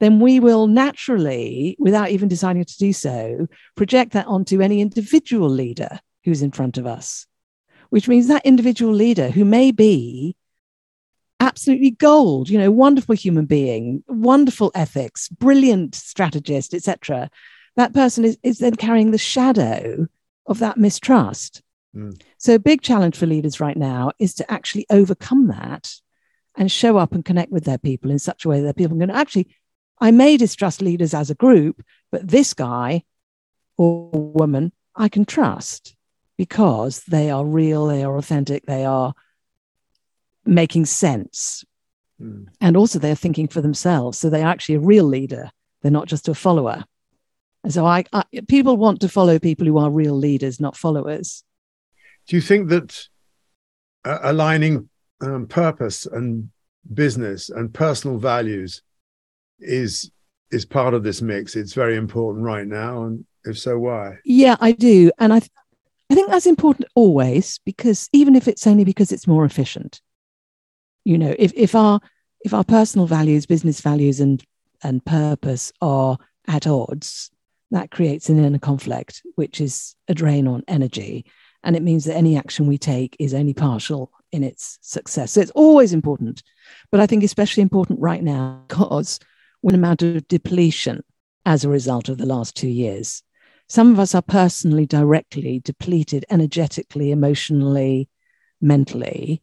then 0.00 0.18
we 0.18 0.40
will 0.40 0.66
naturally, 0.66 1.76
without 1.78 2.10
even 2.10 2.28
deciding 2.28 2.64
to 2.64 2.78
do 2.78 2.92
so, 2.92 3.46
project 3.76 4.12
that 4.12 4.26
onto 4.26 4.60
any 4.60 4.80
individual 4.80 5.48
leader 5.48 6.00
who's 6.24 6.42
in 6.42 6.50
front 6.50 6.78
of 6.78 6.86
us, 6.86 7.26
which 7.90 8.08
means 8.08 8.28
that 8.28 8.44
individual 8.44 8.92
leader 8.92 9.30
who 9.30 9.44
may 9.44 9.70
be 9.70 10.34
absolutely 11.38 11.90
gold, 11.90 12.48
you 12.48 12.58
know, 12.58 12.70
wonderful 12.70 13.14
human 13.14 13.44
being, 13.44 14.02
wonderful 14.08 14.72
ethics, 14.74 15.28
brilliant 15.28 15.94
strategist, 15.94 16.74
etc. 16.74 17.30
That 17.76 17.92
person 17.92 18.24
is, 18.24 18.38
is 18.42 18.58
then 18.58 18.74
carrying 18.76 19.10
the 19.10 19.18
shadow 19.18 20.06
of 20.46 20.58
that 20.60 20.78
mistrust. 20.78 21.62
Mm. 21.94 22.20
So, 22.38 22.54
a 22.54 22.58
big 22.58 22.82
challenge 22.82 23.16
for 23.16 23.26
leaders 23.26 23.60
right 23.60 23.76
now 23.76 24.12
is 24.18 24.34
to 24.34 24.52
actually 24.52 24.86
overcome 24.90 25.48
that 25.48 25.92
and 26.56 26.70
show 26.70 26.96
up 26.96 27.12
and 27.12 27.24
connect 27.24 27.52
with 27.52 27.64
their 27.64 27.78
people 27.78 28.10
in 28.10 28.18
such 28.18 28.44
a 28.44 28.48
way 28.48 28.60
that 28.62 28.76
people 28.76 28.98
can 28.98 29.10
actually, 29.10 29.48
I 30.00 30.10
may 30.10 30.36
distrust 30.36 30.82
leaders 30.82 31.14
as 31.14 31.30
a 31.30 31.34
group, 31.34 31.82
but 32.10 32.26
this 32.26 32.54
guy 32.54 33.04
or 33.76 34.10
woman 34.10 34.72
I 34.94 35.08
can 35.08 35.24
trust 35.24 35.96
because 36.36 37.02
they 37.04 37.30
are 37.30 37.44
real, 37.44 37.86
they 37.86 38.02
are 38.02 38.16
authentic, 38.16 38.66
they 38.66 38.84
are 38.84 39.14
making 40.44 40.86
sense. 40.86 41.64
Mm. 42.20 42.48
And 42.60 42.76
also, 42.76 42.98
they're 42.98 43.14
thinking 43.14 43.48
for 43.48 43.60
themselves. 43.60 44.18
So, 44.18 44.30
they're 44.30 44.46
actually 44.46 44.76
a 44.76 44.80
real 44.80 45.04
leader, 45.04 45.50
they're 45.82 45.92
not 45.92 46.08
just 46.08 46.28
a 46.28 46.34
follower. 46.34 46.84
And 47.62 47.72
so, 47.72 47.86
I, 47.86 48.04
I 48.12 48.24
people 48.48 48.76
want 48.76 49.00
to 49.02 49.08
follow 49.08 49.38
people 49.38 49.66
who 49.66 49.78
are 49.78 49.90
real 49.90 50.14
leaders, 50.14 50.58
not 50.58 50.76
followers 50.76 51.44
do 52.26 52.36
you 52.36 52.42
think 52.42 52.68
that 52.70 53.08
uh, 54.04 54.18
aligning 54.22 54.88
um, 55.20 55.46
purpose 55.46 56.06
and 56.06 56.50
business 56.92 57.50
and 57.50 57.72
personal 57.72 58.18
values 58.18 58.82
is 59.58 60.10
is 60.50 60.64
part 60.64 60.94
of 60.94 61.02
this 61.02 61.22
mix? 61.22 61.56
It's 61.56 61.72
very 61.72 61.96
important 61.96 62.44
right 62.44 62.66
now 62.66 63.04
and 63.04 63.24
if 63.44 63.58
so 63.58 63.78
why? 63.78 64.18
Yeah 64.24 64.56
i 64.60 64.72
do. 64.72 65.10
And 65.18 65.32
i 65.32 65.40
th- 65.40 65.50
i 66.10 66.14
think 66.14 66.30
that's 66.30 66.46
important 66.46 66.88
always 66.94 67.60
because 67.64 68.08
even 68.12 68.36
if 68.36 68.48
it's 68.48 68.66
only 68.66 68.84
because 68.84 69.12
it's 69.12 69.26
more 69.26 69.44
efficient. 69.44 70.00
You 71.04 71.18
know 71.18 71.34
if 71.38 71.52
if 71.54 71.74
our 71.74 72.00
if 72.44 72.54
our 72.54 72.64
personal 72.64 73.06
values 73.06 73.46
business 73.46 73.80
values 73.80 74.20
and 74.20 74.42
and 74.82 75.04
purpose 75.04 75.72
are 75.80 76.18
at 76.46 76.66
odds 76.66 77.30
that 77.70 77.90
creates 77.90 78.28
an 78.28 78.42
inner 78.42 78.58
conflict 78.58 79.22
which 79.34 79.60
is 79.60 79.96
a 80.08 80.14
drain 80.14 80.46
on 80.46 80.62
energy 80.68 81.24
and 81.64 81.74
it 81.74 81.82
means 81.82 82.04
that 82.04 82.14
any 82.14 82.36
action 82.36 82.66
we 82.66 82.78
take 82.78 83.16
is 83.18 83.34
only 83.34 83.54
partial 83.54 84.12
in 84.30 84.44
its 84.44 84.78
success. 84.82 85.32
So 85.32 85.40
it's 85.40 85.50
always 85.52 85.92
important, 85.92 86.42
but 86.92 87.00
I 87.00 87.06
think 87.06 87.24
especially 87.24 87.62
important 87.62 88.00
right 88.00 88.22
now 88.22 88.62
because 88.68 89.18
we're 89.62 89.70
an 89.70 89.76
amount 89.76 90.02
of 90.02 90.28
depletion 90.28 91.02
as 91.46 91.64
a 91.64 91.70
result 91.70 92.08
of 92.08 92.18
the 92.18 92.26
last 92.26 92.54
two 92.54 92.68
years. 92.68 93.22
Some 93.66 93.90
of 93.90 93.98
us 93.98 94.14
are 94.14 94.22
personally, 94.22 94.84
directly 94.84 95.58
depleted 95.60 96.26
energetically, 96.30 97.10
emotionally, 97.10 98.10
mentally. 98.60 99.42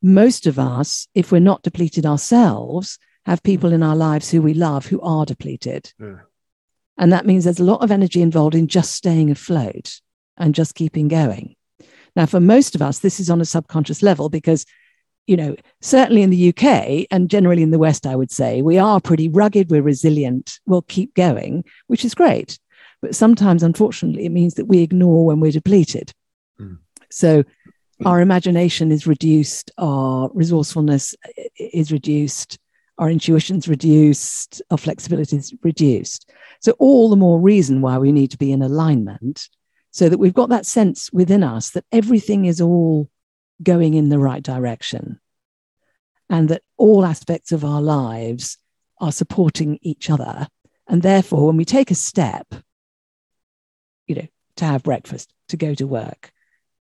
Most 0.00 0.46
of 0.46 0.58
us, 0.58 1.08
if 1.14 1.30
we're 1.30 1.40
not 1.40 1.62
depleted 1.62 2.06
ourselves, 2.06 2.98
have 3.26 3.42
people 3.42 3.72
in 3.72 3.82
our 3.82 3.96
lives 3.96 4.30
who 4.30 4.40
we 4.40 4.54
love 4.54 4.86
who 4.86 5.00
are 5.02 5.26
depleted. 5.26 5.92
Yeah. 6.00 6.20
And 6.96 7.12
that 7.12 7.26
means 7.26 7.44
there's 7.44 7.60
a 7.60 7.64
lot 7.64 7.82
of 7.82 7.90
energy 7.90 8.22
involved 8.22 8.54
in 8.54 8.66
just 8.66 8.92
staying 8.92 9.30
afloat 9.30 10.00
and 10.36 10.54
just 10.54 10.74
keeping 10.74 11.08
going. 11.08 11.54
Now, 12.16 12.26
for 12.26 12.40
most 12.40 12.74
of 12.74 12.82
us, 12.82 13.00
this 13.00 13.18
is 13.20 13.30
on 13.30 13.40
a 13.40 13.44
subconscious 13.44 14.02
level 14.02 14.28
because 14.28 14.64
you 15.26 15.36
know, 15.36 15.56
certainly 15.80 16.22
in 16.22 16.30
the 16.30 16.48
UK 16.50 17.06
and 17.10 17.30
generally 17.30 17.62
in 17.62 17.70
the 17.70 17.78
West, 17.78 18.06
I 18.06 18.14
would 18.14 18.30
say, 18.30 18.60
we 18.60 18.78
are 18.78 19.00
pretty 19.00 19.28
rugged, 19.28 19.70
we're 19.70 19.82
resilient, 19.82 20.60
we'll 20.66 20.82
keep 20.82 21.14
going, 21.14 21.64
which 21.86 22.04
is 22.04 22.14
great. 22.14 22.58
But 23.00 23.14
sometimes, 23.14 23.62
unfortunately, 23.62 24.26
it 24.26 24.32
means 24.32 24.54
that 24.54 24.66
we 24.66 24.80
ignore 24.80 25.24
when 25.24 25.40
we're 25.40 25.52
depleted. 25.52 26.12
Mm. 26.60 26.78
So 27.10 27.44
our 28.04 28.20
imagination 28.20 28.92
is 28.92 29.06
reduced, 29.06 29.70
our 29.78 30.30
resourcefulness 30.34 31.14
is 31.58 31.90
reduced, 31.90 32.58
our 32.98 33.10
intuition's 33.10 33.66
reduced, 33.66 34.62
our 34.70 34.78
flexibility 34.78 35.36
is 35.36 35.54
reduced. 35.62 36.30
So, 36.60 36.72
all 36.78 37.08
the 37.08 37.16
more 37.16 37.40
reason 37.40 37.80
why 37.80 37.98
we 37.98 38.12
need 38.12 38.30
to 38.32 38.38
be 38.38 38.52
in 38.52 38.62
alignment 38.62 39.48
so 39.94 40.08
that 40.08 40.18
we've 40.18 40.34
got 40.34 40.48
that 40.48 40.66
sense 40.66 41.12
within 41.12 41.44
us 41.44 41.70
that 41.70 41.84
everything 41.92 42.46
is 42.46 42.60
all 42.60 43.08
going 43.62 43.94
in 43.94 44.08
the 44.08 44.18
right 44.18 44.42
direction 44.42 45.20
and 46.28 46.48
that 46.48 46.62
all 46.76 47.04
aspects 47.04 47.52
of 47.52 47.64
our 47.64 47.80
lives 47.80 48.58
are 49.00 49.12
supporting 49.12 49.78
each 49.82 50.10
other. 50.10 50.48
And 50.88 51.00
therefore, 51.00 51.46
when 51.46 51.56
we 51.56 51.64
take 51.64 51.92
a 51.92 51.94
step, 51.94 52.52
you 54.08 54.16
know, 54.16 54.26
to 54.56 54.64
have 54.64 54.82
breakfast, 54.82 55.32
to 55.50 55.56
go 55.56 55.74
to 55.74 55.86
work, 55.86 56.32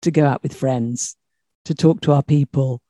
to 0.01 0.09
go 0.09 0.25
out 0.25 0.41
with 0.41 0.55
friends, 0.55 1.15
to 1.65 1.75
talk 1.75 2.01
to 2.01 2.11
our 2.11 2.23
people, 2.23 2.81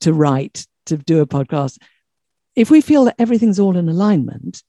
to 0.00 0.14
write, 0.14 0.66
to 0.86 0.96
do 0.96 1.20
a 1.20 1.26
podcast, 1.26 1.76
if 2.56 2.70
we 2.70 2.80
feel 2.80 3.04
that 3.04 3.16
everything's 3.18 3.60
all 3.60 3.76
in 3.76 3.90
alignment, 3.90 4.62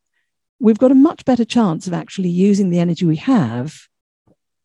we've 0.59 0.79
got 0.79 0.91
a 0.91 0.95
much 0.95 1.23
better 1.23 1.45
chance 1.45 1.87
of 1.87 1.93
actually 1.93 2.27
using 2.27 2.71
the 2.71 2.79
energy 2.79 3.05
we 3.05 3.15
have 3.15 3.87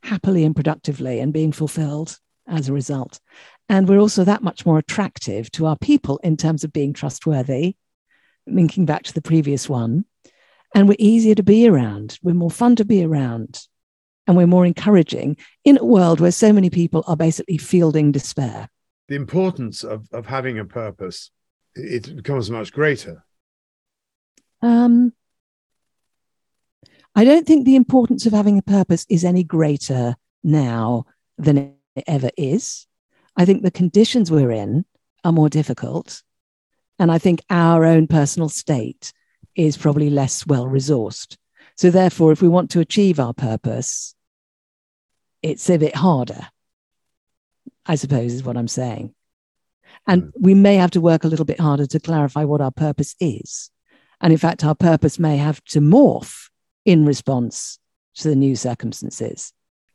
happily 0.03 0.45
and 0.45 0.55
productively 0.55 1.21
and 1.21 1.33
being 1.33 1.53
fulfilled 1.53 2.19
as 2.47 2.69
a 2.69 2.73
result. 2.73 3.21
And 3.69 3.89
we're 3.89 4.01
also 4.01 4.25
that 4.25 4.43
much 4.43 4.67
more 4.67 4.79
attractive 4.79 5.51
to 5.53 5.67
our 5.67 5.77
people 5.77 6.19
in 6.19 6.37
terms 6.37 6.65
of 6.65 6.73
being 6.73 6.93
trustworthy, 6.93 7.77
linking 8.47 8.85
back 8.85 9.05
to 9.05 9.15
the 9.15 9.23
previous 9.23 9.69
one. 9.69 10.05
And 10.75 10.89
we're 10.89 10.97
easier 10.99 11.35
to 11.35 11.43
be 11.43 11.69
around. 11.69 12.19
We're 12.23 12.35
more 12.35 12.51
fun 12.51 12.77
to 12.77 12.85
be 12.85 13.05
around. 13.05 13.67
And 14.27 14.37
we're 14.37 14.47
more 14.47 14.67
encouraging 14.67 15.37
in 15.65 15.79
a 15.79 15.85
world 15.85 16.21
where 16.21 16.33
so 16.33 16.53
many 16.53 16.71
people 16.71 17.05
are 17.07 17.17
basically 17.17 17.59
fielding 17.59 18.13
despair. 18.13 18.69
The 19.09 19.17
importance 19.17 19.83
of, 19.83 20.09
of 20.13 20.27
having 20.27 20.59
a 20.59 20.65
purpose, 20.65 21.31
it 21.75 22.15
becomes 22.15 22.51
much 22.51 22.73
greater. 22.73 23.25
Um, 24.63 25.13
I 27.15 27.25
don't 27.25 27.47
think 27.47 27.65
the 27.65 27.77
importance 27.77 28.27
of 28.27 28.33
having 28.33 28.59
a 28.59 28.63
purpose 28.63 29.05
is 29.09 29.25
any 29.25 29.43
greater 29.43 30.15
now 30.45 31.05
than 31.39 31.59
it 31.97 32.05
ever 32.07 32.31
is. 32.37 32.87
I 33.37 33.45
think 33.45 33.63
the 33.63 33.71
conditions 33.71 34.31
we're 34.31 34.53
in 34.53 34.85
are 35.25 35.33
more 35.33 35.49
difficult. 35.49 36.23
And 36.99 37.11
I 37.11 37.19
think 37.19 37.41
our 37.51 37.85
own 37.85 38.07
personal 38.07 38.49
state 38.49 39.13
is 39.57 39.77
probably 39.77 40.11
less 40.11 40.47
well 40.47 40.67
resourced. 40.67 41.37
So, 41.77 41.91
therefore, 41.91 42.31
if 42.31 42.43
we 42.43 42.49
want 42.49 42.71
to 42.73 42.81
achieve 42.81 43.19
our 43.19 43.33
purpose, 43.33 44.15
it's 45.43 45.69
a 45.71 45.79
bit 45.79 45.97
harder, 45.97 46.49
I 47.87 47.95
suppose, 47.95 48.35
is 48.35 48.45
what 48.45 48.57
I'm 48.59 48.69
saying. 48.69 49.15
And 50.07 50.25
mm. 50.25 50.33
we 50.39 50.55
may 50.55 50.77
have 50.77 50.91
to 50.93 51.01
work 51.01 51.25
a 51.25 51.29
little 51.29 51.47
bit 51.47 51.59
harder 51.59 51.87
to 51.87 52.01
clarify 52.01 52.45
what 52.45 52.61
our 52.61 52.71
purpose 52.71 53.17
is. 53.19 53.71
And 54.21 54.33
in 54.33 54.39
fact, 54.39 54.63
our 54.63 54.75
purpose 54.75 55.19
may 55.19 55.39
have 55.39 55.65
to 55.65 55.81
morph 55.81 56.50
in 56.85 57.05
response 57.05 57.79
to 58.17 58.29
the 58.29 58.37
new 58.37 58.57
circumstances. 58.57 59.53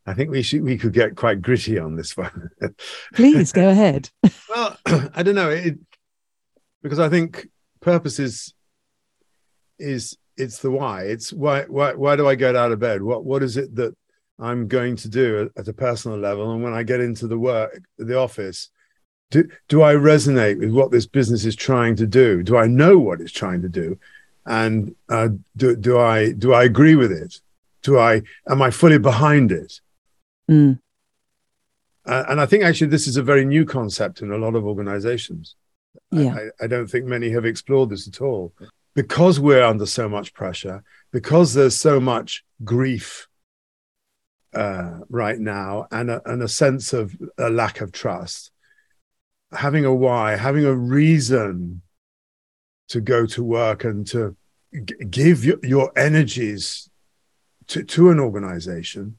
I 0.07 0.13
think 0.13 0.29
we 0.29 0.41
should 0.43 0.63
we 0.63 0.77
could 0.77 0.93
get 0.93 1.15
quite 1.15 1.41
gritty 1.41 1.79
on 1.79 1.95
this 1.95 2.15
one. 2.15 2.49
Please 3.13 3.51
go 3.51 3.69
ahead. 3.69 4.09
well, 4.49 4.77
I 4.85 5.23
don't 5.23 5.35
know 5.35 5.49
it, 5.49 5.77
because 6.83 6.99
I 6.99 7.09
think 7.09 7.47
purpose 7.81 8.19
is 8.19 8.53
is 9.79 10.17
it's 10.37 10.59
the 10.59 10.71
why. 10.71 11.03
It's 11.03 11.33
why 11.33 11.63
why 11.63 11.93
why 11.93 12.15
do 12.15 12.27
I 12.27 12.35
get 12.35 12.55
out 12.55 12.71
of 12.71 12.79
bed? 12.79 13.01
What 13.01 13.25
what 13.25 13.41
is 13.41 13.57
it 13.57 13.75
that 13.75 13.95
I'm 14.37 14.67
going 14.67 14.95
to 14.97 15.09
do 15.09 15.49
at 15.57 15.67
a 15.67 15.73
personal 15.73 16.19
level? 16.19 16.51
And 16.51 16.63
when 16.63 16.73
I 16.73 16.83
get 16.83 16.99
into 16.99 17.27
the 17.27 17.39
work, 17.39 17.81
the 17.97 18.17
office, 18.17 18.69
do 19.31 19.47
do 19.69 19.81
I 19.81 19.95
resonate 19.95 20.59
with 20.59 20.71
what 20.71 20.91
this 20.91 21.07
business 21.07 21.45
is 21.45 21.55
trying 21.55 21.95
to 21.95 22.05
do? 22.05 22.43
Do 22.43 22.57
I 22.57 22.67
know 22.67 22.99
what 22.99 23.21
it's 23.21 23.31
trying 23.31 23.63
to 23.63 23.69
do? 23.69 23.97
And 24.45 24.95
uh, 25.09 25.29
do 25.55 25.75
do 25.75 25.99
I 25.99 26.31
do 26.31 26.53
I 26.53 26.63
agree 26.63 26.95
with 26.95 27.11
it? 27.11 27.39
Do 27.83 27.97
I 27.97 28.21
am 28.49 28.61
I 28.61 28.71
fully 28.71 28.99
behind 28.99 29.51
it? 29.51 29.79
Mm. 30.49 30.79
Uh, 32.05 32.23
and 32.29 32.39
I 32.39 32.45
think 32.45 32.63
actually 32.63 32.87
this 32.87 33.07
is 33.07 33.17
a 33.17 33.23
very 33.23 33.45
new 33.45 33.65
concept 33.65 34.21
in 34.21 34.31
a 34.31 34.37
lot 34.37 34.55
of 34.55 34.65
organizations. 34.65 35.55
Yeah. 36.11 36.35
I, 36.59 36.65
I, 36.65 36.67
don't 36.67 36.87
think 36.87 37.05
many 37.05 37.31
have 37.31 37.45
explored 37.45 37.89
this 37.89 38.07
at 38.07 38.21
all. 38.21 38.53
Because 38.93 39.39
we're 39.39 39.63
under 39.63 39.85
so 39.85 40.07
much 40.07 40.33
pressure, 40.33 40.83
because 41.11 41.53
there's 41.53 41.75
so 41.75 41.99
much 41.99 42.45
grief 42.63 43.27
uh, 44.53 44.99
right 45.09 45.37
now 45.37 45.87
and 45.91 46.09
a, 46.09 46.21
and 46.29 46.41
a 46.41 46.47
sense 46.47 46.93
of 46.93 47.15
a 47.37 47.49
lack 47.49 47.81
of 47.81 47.91
trust, 47.91 48.51
having 49.51 49.83
a 49.83 49.93
why, 49.93 50.37
having 50.37 50.63
a 50.63 50.73
reason 50.73 51.81
to 52.89 53.01
go 53.01 53.25
to 53.25 53.43
work 53.43 53.83
and 53.83 54.07
to 54.07 54.35
g- 54.71 54.95
give 55.09 55.43
your, 55.43 55.57
your 55.63 55.91
energies 55.97 56.89
to, 57.67 57.83
to 57.83 58.09
an 58.09 58.19
organization 58.19 59.17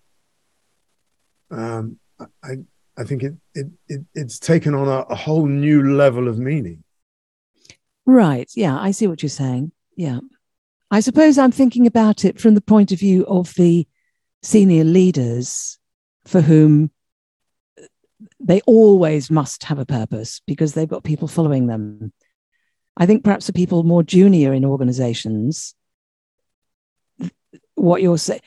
um, 1.50 1.98
I 2.42 2.57
I 2.96 3.05
think 3.05 3.22
it, 3.22 3.35
it, 3.55 3.66
it 3.88 4.05
it's 4.14 4.38
taken 4.38 4.74
on 4.74 4.88
a, 4.88 5.00
a, 5.12 5.14
whole 5.14 5.46
new 5.46 5.94
level 5.94 6.29
of 6.29 6.38
meaning. 6.38 6.83
Right. 8.07 8.50
Yeah, 8.55 8.79
I 8.79 8.92
see 8.92 9.07
what 9.07 9.22
you're 9.22 9.31
saying. 9.31 9.72
Yeah. 9.96 10.20
I 10.90 11.00
suppose 11.00 11.37
I'm 11.37 11.52
thinking 11.52 11.87
about 11.87 12.24
it 12.24 12.40
from 12.40 12.55
the 12.55 12.61
point 12.61 12.92
of 12.92 12.98
view 12.98 13.26
of 13.26 13.52
the 13.55 13.87
senior 14.42 14.85
leaders 14.85 15.79
for 16.24 16.40
whom 16.40 16.90
they 18.40 18.61
always 18.62 19.31
must 19.31 19.64
have 19.64 19.79
a 19.79 19.87
purpose 19.87 20.40
because 20.46 20.72
they've 20.72 20.88
got 20.88 21.05
people 21.05 21.29
following 21.29 21.66
them. 21.66 22.12
I 22.96 23.06
think 23.06 23.24
perhaps 23.24 23.46
for 23.46 23.52
people 23.52 23.82
more 23.82 24.02
junior 24.02 24.52
in 24.52 24.64
organizations, 24.64 25.74
what 27.74 28.02
you're 28.02 28.18
saying, 28.18 28.40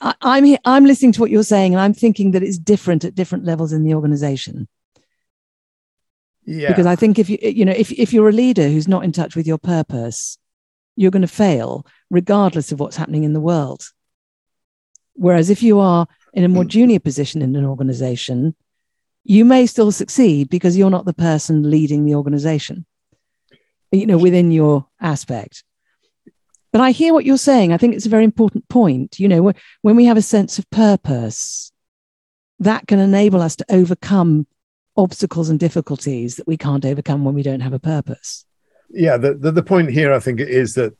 I'm 0.00 0.56
I'm 0.64 0.84
listening 0.84 1.12
to 1.12 1.20
what 1.20 1.30
you're 1.30 1.42
saying, 1.42 1.74
and 1.74 1.80
I'm 1.80 1.94
thinking 1.94 2.32
that 2.32 2.42
it's 2.42 2.58
different 2.58 3.04
at 3.04 3.14
different 3.14 3.44
levels 3.44 3.72
in 3.72 3.84
the 3.84 3.94
organization. 3.94 4.68
Yeah. 6.44 6.68
Because 6.68 6.86
I 6.86 6.96
think 6.96 7.18
if 7.18 7.30
you 7.30 7.38
you 7.40 7.64
know 7.64 7.72
if 7.76 7.90
if 7.92 8.12
you're 8.12 8.28
a 8.28 8.32
leader 8.32 8.68
who's 8.68 8.88
not 8.88 9.04
in 9.04 9.12
touch 9.12 9.36
with 9.36 9.46
your 9.46 9.58
purpose, 9.58 10.38
you're 10.96 11.10
going 11.10 11.22
to 11.22 11.28
fail 11.28 11.86
regardless 12.10 12.72
of 12.72 12.80
what's 12.80 12.96
happening 12.96 13.24
in 13.24 13.32
the 13.32 13.40
world. 13.40 13.88
Whereas 15.14 15.48
if 15.48 15.62
you 15.62 15.78
are 15.78 16.06
in 16.32 16.44
a 16.44 16.48
more 16.48 16.64
mm. 16.64 16.68
junior 16.68 17.00
position 17.00 17.40
in 17.40 17.56
an 17.56 17.64
organization, 17.64 18.54
you 19.22 19.44
may 19.44 19.66
still 19.66 19.92
succeed 19.92 20.50
because 20.50 20.76
you're 20.76 20.90
not 20.90 21.04
the 21.04 21.14
person 21.14 21.70
leading 21.70 22.04
the 22.04 22.14
organization. 22.14 22.84
You 23.92 24.06
know, 24.06 24.18
within 24.18 24.50
your 24.50 24.86
aspect. 25.00 25.62
But 26.72 26.80
I 26.80 26.90
hear 26.90 27.14
what 27.14 27.24
you're 27.24 27.38
saying. 27.38 27.72
I 27.72 27.76
think 27.76 27.94
it's 27.94 28.06
a 28.06 28.10
very 28.10 28.24
important 28.24 28.68
point. 28.68 29.20
You 29.20 29.28
know, 29.28 29.52
when 29.82 29.94
we 29.94 30.06
have 30.06 30.16
a 30.16 30.22
sense 30.22 30.58
of 30.58 30.68
purpose, 30.70 31.70
that 32.58 32.86
can 32.88 32.98
enable 32.98 33.40
us 33.40 33.54
to 33.56 33.66
overcome 33.70 34.46
obstacles 34.96 35.50
and 35.50 35.60
difficulties 35.60 36.36
that 36.36 36.46
we 36.46 36.56
can't 36.56 36.84
overcome 36.84 37.24
when 37.24 37.34
we 37.34 37.42
don't 37.42 37.60
have 37.60 37.72
a 37.72 37.78
purpose. 37.78 38.44
Yeah, 38.90 39.16
the, 39.16 39.34
the, 39.34 39.52
the 39.52 39.62
point 39.62 39.90
here, 39.90 40.12
I 40.12 40.18
think, 40.18 40.40
is 40.40 40.74
that 40.74 40.96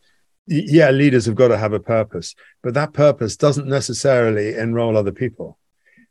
yeah, 0.47 0.91
leaders 0.91 1.27
have 1.27 1.35
got 1.35 1.49
to 1.49 1.59
have 1.59 1.73
a 1.73 1.81
purpose, 1.81 2.35
but 2.63 2.75
that 2.75 2.93
purpose 2.93 3.37
doesn't 3.37 3.67
necessarily 3.67 4.55
enroll 4.55 4.97
other 4.97 5.13
people. 5.13 5.59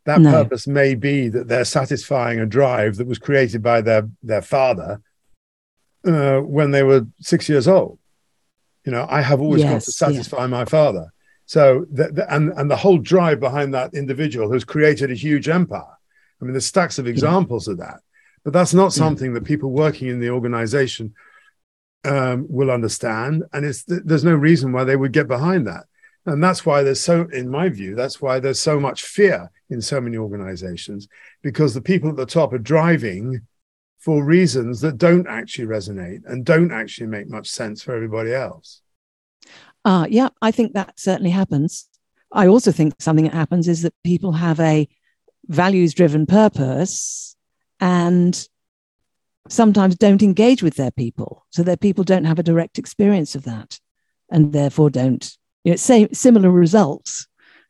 That 0.06 0.22
no. 0.22 0.32
purpose 0.32 0.68
may 0.68 0.96
be 0.96 1.30
that 1.30 1.48
they're 1.48 1.66
satisfying 1.66 2.40
a 2.40 2.46
drive 2.46 2.98
that 2.98 3.08
was 3.08 3.20
created 3.20 3.62
by 3.62 3.82
their 3.82 4.10
their 4.22 4.42
father 4.42 5.02
uh, 6.06 6.40
when 6.40 6.72
they 6.72 6.84
were 6.84 7.06
six 7.20 7.50
years 7.50 7.68
old. 7.68 8.00
You 8.86 8.92
know, 8.92 9.08
I 9.10 9.22
have 9.22 9.42
always 9.42 9.62
yes, 9.62 9.72
got 9.72 9.82
to 9.84 9.92
satisfy 9.92 10.42
yeah. 10.42 10.48
my 10.48 10.66
father. 10.66 11.14
So, 11.46 11.86
the, 11.92 12.10
the, 12.10 12.34
and 12.34 12.52
and 12.54 12.70
the 12.70 12.76
whole 12.76 12.98
drive 12.98 13.40
behind 13.40 13.74
that 13.74 13.94
individual 13.94 14.52
has 14.52 14.64
created 14.64 15.12
a 15.12 15.16
huge 15.16 15.48
empire. 15.48 15.98
I 16.42 16.46
mean, 16.46 16.54
there's 16.54 16.66
stacks 16.66 17.00
of 17.00 17.08
examples 17.08 17.68
yeah. 17.68 17.74
of 17.74 17.78
that, 17.80 18.00
but 18.44 18.54
that's 18.54 18.74
not 18.74 18.94
something 18.94 19.28
yeah. 19.28 19.36
that 19.36 19.46
people 19.46 19.72
working 19.72 20.08
in 20.08 20.20
the 20.20 20.30
organization 20.30 21.14
um, 22.06 22.46
will 22.50 22.72
understand, 22.72 23.44
and 23.54 23.66
it's 23.66 23.84
there's 23.88 24.24
no 24.24 24.36
reason 24.36 24.72
why 24.72 24.84
they 24.84 24.96
would 24.96 25.14
get 25.14 25.28
behind 25.28 25.68
that. 25.68 25.86
And 26.26 26.42
that's 26.42 26.66
why 26.66 26.84
there's 26.84 27.02
so, 27.02 27.28
in 27.34 27.50
my 27.50 27.68
view, 27.70 27.96
that's 27.96 28.22
why 28.22 28.40
there's 28.40 28.60
so 28.60 28.80
much 28.80 29.04
fear 29.04 29.52
in 29.70 29.82
so 29.82 30.00
many 30.00 30.18
organizations 30.18 31.10
because 31.42 31.74
the 31.74 31.82
people 31.82 32.10
at 32.10 32.16
the 32.16 32.26
top 32.26 32.54
are 32.54 32.60
driving 32.60 33.42
for 34.04 34.22
reasons 34.22 34.82
that 34.82 34.98
don't 34.98 35.28
actually 35.28 35.66
resonate 35.66 36.26
and 36.26 36.44
don't 36.44 36.74
actually 36.74 37.08
make 37.08 37.30
much 37.30 37.48
sense 37.48 37.82
for 37.82 37.96
everybody 37.96 38.34
else. 38.34 38.82
Uh, 39.86 40.06
yeah, 40.10 40.28
I 40.42 40.52
think 40.52 40.74
that 40.74 41.00
certainly 41.00 41.30
happens. 41.30 41.88
I 42.30 42.48
also 42.48 42.74
think 42.74 42.96
something 43.00 43.26
that 43.26 43.34
happens 43.34 43.70
is 43.70 43.84
that 43.84 43.94
people 44.04 44.34
have 44.34 44.60
a 44.60 44.90
values 45.46 45.94
driven 45.94 46.26
purpose 46.26 47.38
and 47.80 48.48
sometimes 49.48 49.96
don't 49.96 50.24
engage 50.24 50.62
with 50.62 50.76
their 50.76 50.92
people. 50.92 51.46
So 51.52 51.64
their 51.64 51.78
people 51.78 52.04
don't 52.04 52.26
have 52.26 52.40
a 52.40 52.44
direct 52.44 52.78
experience 52.78 53.36
of 53.36 53.44
that 53.44 53.80
and 54.30 54.52
therefore 54.52 54.90
don't, 54.90 55.38
you 55.64 55.72
know, 55.72 55.76
same 55.78 56.14
similar 56.14 56.50
results 56.50 57.28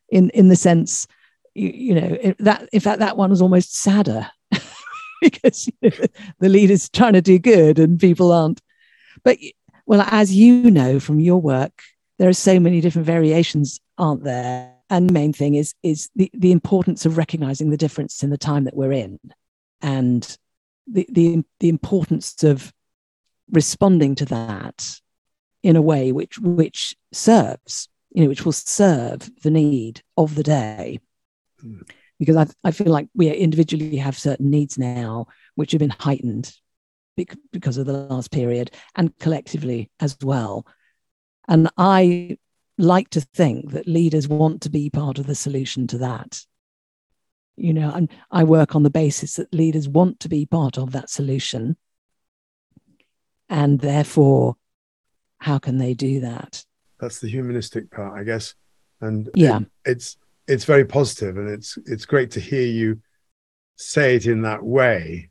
in, 0.10 0.32
in 0.32 0.48
the 0.48 0.56
sense, 0.56 1.06
you, 1.54 1.70
you 1.70 1.96
know, 1.96 2.34
that 2.40 2.70
in 2.74 2.80
fact, 2.80 3.00
that 3.00 3.18
one 3.18 3.30
was 3.30 3.42
almost 3.42 3.76
sadder 3.76 4.32
because 5.32 5.68
you 5.68 5.90
know, 5.90 6.06
the 6.40 6.50
leader's 6.50 6.90
trying 6.90 7.14
to 7.14 7.22
do 7.22 7.40
good 7.40 7.80
and 7.80 8.00
people 8.00 8.32
aren't. 8.32 8.62
But 9.24 9.38
well, 9.86 10.06
as 10.12 10.36
you 10.36 10.70
know 10.70 11.00
from 11.00 11.20
your 11.20 11.42
work, 11.42 11.82
there 12.20 12.30
are 12.30 12.34
so 12.34 12.60
many 12.60 12.82
different 12.82 13.06
variations, 13.06 13.80
aren't 13.98 14.24
there? 14.24 14.72
And 14.90 15.10
the 15.10 15.14
main 15.14 15.34
thing 15.34 15.56
is 15.56 15.74
is 15.82 16.10
the, 16.16 16.30
the 16.34 16.52
importance 16.52 17.06
of 17.06 17.18
recognizing 17.18 17.70
the 17.70 17.78
difference 17.78 18.22
in 18.22 18.30
the 18.30 18.38
time 18.38 18.66
that 18.66 18.76
we're 18.76 18.92
in 18.92 19.20
and 19.82 20.38
the, 20.86 21.08
the, 21.10 21.44
the 21.60 21.70
importance 21.70 22.44
of 22.44 22.74
responding 23.50 24.16
to 24.16 24.26
that 24.26 25.00
in 25.64 25.76
a 25.76 25.82
way 25.82 26.12
which 26.12 26.38
which 26.40 26.96
serves, 27.14 27.88
you 28.12 28.24
know, 28.24 28.30
which 28.30 28.44
will 28.44 28.52
serve 28.52 29.32
the 29.42 29.52
need 29.52 30.02
of 30.18 30.36
the 30.36 30.44
day. 30.44 31.00
Mm. 31.64 31.90
Because 32.26 32.50
I, 32.64 32.68
I 32.68 32.72
feel 32.72 32.92
like 32.92 33.08
we 33.14 33.30
individually 33.32 33.98
have 33.98 34.18
certain 34.18 34.50
needs 34.50 34.78
now 34.78 35.28
which 35.56 35.72
have 35.72 35.80
been 35.80 35.90
heightened 35.90 36.52
because 37.16 37.78
of 37.78 37.86
the 37.86 37.94
last 37.94 38.32
period 38.32 38.72
and 38.96 39.18
collectively 39.20 39.92
as 40.00 40.18
well. 40.24 40.66
And 41.48 41.70
I 41.78 42.38
like 42.78 43.10
to 43.12 43.22
think 43.22 43.72
that 43.72 43.88
leaders 43.88 44.28
want 44.28 44.62
to 44.62 44.70
be 44.70 44.90
part 44.90 45.20
of 45.20 45.28
the 45.28 45.36
solution 45.36 45.88
to 45.88 46.00
that. 46.00 46.42
You 47.56 47.74
know, 47.74 47.92
and 47.94 48.10
I 48.32 48.46
work 48.46 48.76
on 48.76 48.82
the 48.82 48.90
basis 48.90 49.36
that 49.36 49.54
leaders 49.54 49.88
want 49.88 50.20
to 50.22 50.30
be 50.30 50.46
part 50.46 50.78
of 50.78 50.92
that 50.94 51.10
solution. 51.10 51.78
And 53.48 53.80
therefore, 53.80 54.56
how 55.38 55.60
can 55.60 55.78
they 55.78 55.94
do 55.94 56.22
that? 56.22 56.66
That's 57.00 57.20
the 57.20 57.28
humanistic 57.28 57.92
part, 57.92 58.20
I 58.20 58.24
guess. 58.24 58.56
And 59.02 59.30
yeah, 59.36 59.60
it, 59.60 59.68
it's 59.86 60.18
it's 60.48 60.66
very 60.66 60.86
positive 60.86 61.38
and 61.38 61.50
it's 61.50 61.78
it's 61.86 62.06
great 62.06 62.32
to 62.32 62.40
hear 62.40 62.66
you 62.66 63.00
say 63.76 64.16
it 64.16 64.26
in 64.26 64.42
that 64.44 64.64
way 64.64 65.30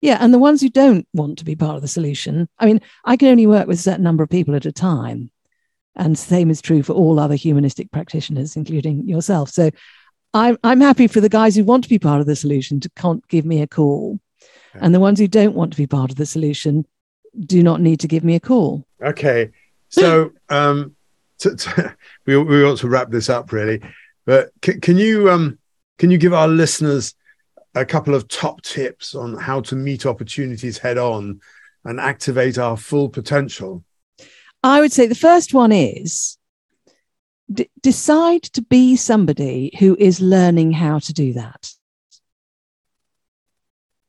yeah, 0.00 0.16
and 0.20 0.32
the 0.32 0.38
ones 0.38 0.62
who 0.62 0.70
don't 0.70 1.06
want 1.12 1.38
to 1.38 1.44
be 1.44 1.54
part 1.54 1.76
of 1.76 1.82
the 1.82 1.88
solution, 1.88 2.48
I 2.58 2.66
mean, 2.66 2.80
I 3.04 3.16
can 3.16 3.28
only 3.28 3.46
work 3.46 3.66
with 3.66 3.78
a 3.78 3.82
certain 3.82 4.02
number 4.02 4.22
of 4.22 4.30
people 4.30 4.54
at 4.54 4.64
a 4.64 4.72
time. 4.72 5.30
And 5.94 6.14
the 6.14 6.20
same 6.20 6.50
is 6.50 6.62
true 6.62 6.82
for 6.82 6.94
all 6.94 7.18
other 7.18 7.34
humanistic 7.34 7.90
practitioners, 7.90 8.56
including 8.56 9.06
yourself. 9.06 9.50
So 9.50 9.70
I'm, 10.32 10.56
I'm 10.64 10.80
happy 10.80 11.06
for 11.06 11.20
the 11.20 11.28
guys 11.28 11.54
who 11.54 11.64
want 11.64 11.84
to 11.84 11.90
be 11.90 11.98
part 11.98 12.20
of 12.20 12.26
the 12.26 12.36
solution 12.36 12.80
to 12.80 12.90
can't 12.96 13.26
give 13.28 13.44
me 13.44 13.60
a 13.60 13.66
call. 13.66 14.18
Okay. 14.74 14.84
And 14.84 14.94
the 14.94 15.00
ones 15.00 15.18
who 15.18 15.28
don't 15.28 15.54
want 15.54 15.72
to 15.72 15.76
be 15.76 15.86
part 15.86 16.10
of 16.10 16.16
the 16.16 16.26
solution 16.26 16.86
do 17.38 17.62
not 17.62 17.80
need 17.80 18.00
to 18.00 18.08
give 18.08 18.24
me 18.24 18.36
a 18.36 18.40
call. 18.40 18.86
Okay. 19.04 19.50
So 19.90 20.30
um, 20.48 20.96
to, 21.40 21.56
to, 21.56 21.96
we, 22.26 22.38
we 22.38 22.64
ought 22.64 22.78
to 22.78 22.88
wrap 22.88 23.10
this 23.10 23.28
up 23.28 23.52
really. 23.52 23.82
But 24.26 24.50
can, 24.62 24.80
can 24.80 24.96
you 24.98 25.30
um, 25.30 25.58
can 25.98 26.10
you 26.10 26.18
give 26.18 26.32
our 26.32 26.48
listeners 26.48 27.14
a 27.74 27.84
couple 27.84 28.14
of 28.14 28.28
top 28.28 28.62
tips 28.62 29.14
on 29.14 29.36
how 29.36 29.60
to 29.62 29.76
meet 29.76 30.06
opportunities 30.06 30.78
head 30.78 30.98
on 30.98 31.40
and 31.84 32.00
activate 32.00 32.58
our 32.58 32.76
full 32.76 33.08
potential? 33.08 33.84
I 34.62 34.80
would 34.80 34.92
say 34.92 35.06
the 35.06 35.14
first 35.14 35.54
one 35.54 35.72
is 35.72 36.36
d- 37.52 37.70
decide 37.80 38.42
to 38.42 38.62
be 38.62 38.96
somebody 38.96 39.74
who 39.78 39.96
is 39.98 40.20
learning 40.20 40.72
how 40.72 40.98
to 40.98 41.12
do 41.12 41.32
that. 41.34 41.72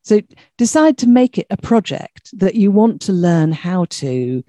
So 0.03 0.21
decide 0.57 0.97
to 0.99 1.07
make 1.07 1.37
it 1.37 1.47
a 1.49 1.57
project 1.57 2.37
that 2.39 2.55
you 2.55 2.71
want 2.71 3.01
to 3.03 3.13
learn 3.13 3.51
how 3.51 3.85
to 3.85 4.43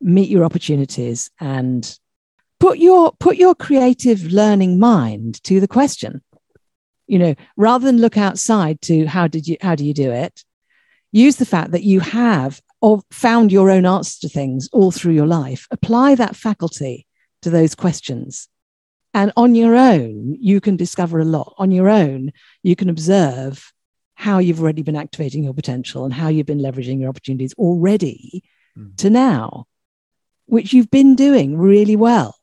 meet 0.00 0.28
your 0.28 0.44
opportunities 0.44 1.30
and 1.38 1.98
put 2.58 2.78
your 2.78 3.12
put 3.18 3.36
your 3.36 3.54
creative 3.54 4.24
learning 4.32 4.78
mind 4.78 5.42
to 5.44 5.60
the 5.60 5.68
question. 5.68 6.22
You 7.06 7.18
know 7.18 7.34
rather 7.56 7.86
than 7.86 8.00
look 8.00 8.16
outside 8.16 8.80
to 8.82 9.06
how 9.06 9.28
did 9.28 9.46
you 9.46 9.56
how 9.60 9.74
do 9.74 9.84
you 9.84 9.94
do 9.94 10.10
it 10.10 10.44
use 11.12 11.36
the 11.36 11.46
fact 11.46 11.70
that 11.70 11.84
you 11.84 12.00
have 12.00 12.60
or 12.80 13.00
found 13.10 13.52
your 13.52 13.70
own 13.70 13.86
answers 13.86 14.18
to 14.18 14.28
things 14.28 14.68
all 14.72 14.90
through 14.90 15.14
your 15.14 15.26
life. 15.26 15.66
Apply 15.70 16.14
that 16.16 16.36
faculty 16.36 17.06
to 17.42 17.50
those 17.50 17.74
questions. 17.74 18.48
And 19.14 19.32
on 19.36 19.54
your 19.54 19.76
own 19.76 20.36
you 20.40 20.60
can 20.60 20.76
discover 20.76 21.20
a 21.20 21.24
lot. 21.24 21.54
On 21.58 21.70
your 21.70 21.88
own 21.88 22.32
you 22.62 22.76
can 22.76 22.90
observe 22.90 23.72
how 24.14 24.38
you've 24.38 24.60
already 24.60 24.82
been 24.82 24.96
activating 24.96 25.44
your 25.44 25.54
potential 25.54 26.04
and 26.04 26.12
how 26.12 26.28
you've 26.28 26.46
been 26.46 26.58
leveraging 26.58 26.98
your 26.98 27.10
opportunities 27.10 27.54
already 27.54 28.42
mm. 28.76 28.96
to 28.96 29.10
now 29.10 29.66
which 30.46 30.72
you've 30.72 30.90
been 30.90 31.14
doing 31.14 31.58
really 31.58 31.96
well 31.96 32.36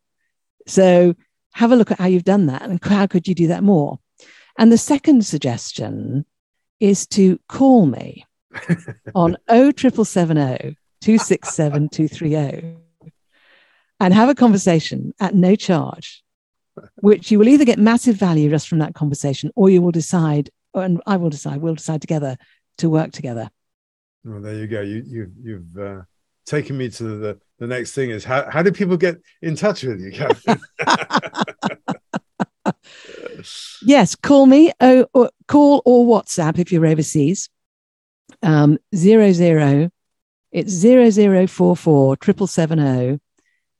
so 0.68 1.14
have 1.54 1.72
a 1.72 1.76
look 1.76 1.92
at 1.92 2.00
how 2.00 2.08
you've 2.08 2.24
done 2.24 2.48
that 2.48 2.64
and 2.64 2.84
how 2.84 3.06
could 3.08 3.28
you 3.28 3.36
do 3.36 3.48
that 3.48 3.64
more 3.64 4.00
and 4.58 4.72
the 4.72 4.78
second 4.78 5.26
suggestion 5.26 6.26
is 6.80 7.08
to 7.08 7.40
call 7.48 7.86
me 7.86 8.26
on 9.16 9.38
0770 9.50 10.78
267 11.02 11.90
230 11.90 12.78
and 14.00 14.14
have 14.14 14.30
a 14.30 14.36
conversation 14.36 15.14
at 15.20 15.36
no 15.36 15.56
charge, 15.56 16.24
which 16.96 17.32
you 17.32 17.40
will 17.40 17.48
either 17.48 17.66
get 17.66 17.80
massive 17.80 18.16
value 18.16 18.50
just 18.50 18.68
from 18.68 18.80
that 18.80 18.94
conversation 18.94 19.52
or 19.56 19.70
you 19.70 19.82
will 19.82 19.92
decide, 19.92 20.50
and 20.74 21.02
I 21.06 21.18
will 21.18 21.30
decide, 21.30 21.62
we'll 21.62 21.76
decide 21.76 22.02
together 22.02 22.38
to 22.80 22.90
work 22.90 23.12
together. 23.12 23.50
Well, 24.24 24.42
there 24.42 24.56
you 24.56 24.68
go. 24.68 24.82
You, 24.82 25.04
you, 25.06 25.32
you've 25.42 25.78
uh, 25.78 26.02
taken 26.46 26.78
me 26.78 26.90
to 26.90 27.04
the, 27.04 27.40
the 27.60 27.68
next 27.68 27.94
thing 27.94 28.10
is 28.10 28.24
how, 28.24 28.50
how 28.50 28.62
do 28.62 28.72
people 28.72 28.98
get 28.98 29.22
in 29.42 29.56
touch 29.56 29.84
with 29.84 30.02
you, 30.02 30.12
Catherine? 30.12 30.62
yes, 33.82 34.16
call 34.16 34.46
me. 34.46 34.72
Oh, 34.80 35.06
or 35.14 35.30
call 35.48 35.82
or 35.86 36.06
WhatsApp 36.06 36.60
if 36.60 36.72
you're 36.72 36.86
overseas. 36.86 37.50
Um, 38.42 38.78
zero 38.96 39.32
zero. 39.32 39.90
It's 40.52 40.72
zero 40.72 41.10
zero 41.10 41.48
four 41.48 41.76
four 41.76 42.16
triple 42.16 42.48
seven 42.48 42.80
zero 42.80 43.20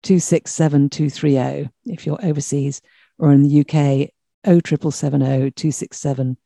two 0.02 0.20
six 0.20 0.52
seven 0.52 0.90
two 0.90 1.10
three 1.10 1.34
zero 1.34 1.70
if 1.86 2.06
you're 2.06 2.24
overseas 2.24 2.82
or 3.18 3.32
in 3.32 3.44
the 3.44 3.62
UK. 3.62 4.10
O 4.46 4.60
triple 4.60 4.92
seven 4.92 5.24
zero 5.24 5.50
two 5.50 5.72
six 5.72 6.00
seven 6.00 6.38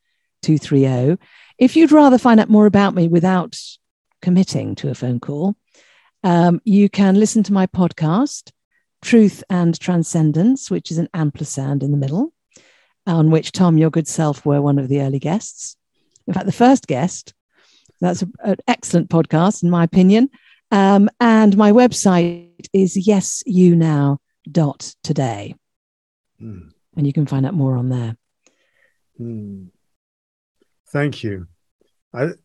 two 0.41 0.57
three 0.57 0.81
zero. 0.81 1.17
If 1.57 1.75
you'd 1.75 1.91
rather 1.91 2.17
find 2.17 2.39
out 2.39 2.49
more 2.49 2.65
about 2.65 2.93
me 2.93 3.07
without 3.07 3.57
committing 4.21 4.75
to 4.75 4.89
a 4.89 4.95
phone 4.95 5.19
call, 5.19 5.55
um, 6.23 6.61
you 6.63 6.89
can 6.89 7.15
listen 7.15 7.43
to 7.43 7.53
my 7.53 7.67
podcast, 7.67 8.51
Truth 9.01 9.43
and 9.49 9.79
Transcendence, 9.79 10.71
which 10.71 10.91
is 10.91 10.97
an 10.97 11.09
ampersand 11.13 11.83
in 11.83 11.91
the 11.91 11.97
middle 11.97 12.33
on 13.05 13.31
which 13.31 13.51
Thom, 13.51 13.77
your 13.77 13.89
good 13.89 14.07
self, 14.07 14.45
were 14.45 14.61
one 14.61 14.79
of 14.79 14.89
the 14.89 15.01
early 15.01 15.19
guests. 15.19 15.77
In 16.27 16.33
fact, 16.33 16.45
the 16.45 16.51
first 16.51 16.87
guest. 16.87 17.33
That's 18.01 18.21
a, 18.21 18.27
an 18.43 18.57
excellent 18.67 19.09
podcast, 19.09 19.63
in 19.63 19.69
my 19.69 19.83
opinion. 19.83 20.29
Um, 20.71 21.09
and 21.19 21.55
my 21.55 21.71
website 21.71 22.67
is 22.73 22.97
yesyounow.today. 22.97 25.55
Mm. 26.41 26.71
And 26.95 27.07
you 27.07 27.13
can 27.13 27.25
find 27.25 27.45
out 27.45 27.53
more 27.53 27.77
on 27.77 27.89
there. 27.89 28.17
Mm. 29.19 29.67
Thank 30.89 31.23
you. 31.23 31.47
I, 32.13 32.23
it 32.23 32.37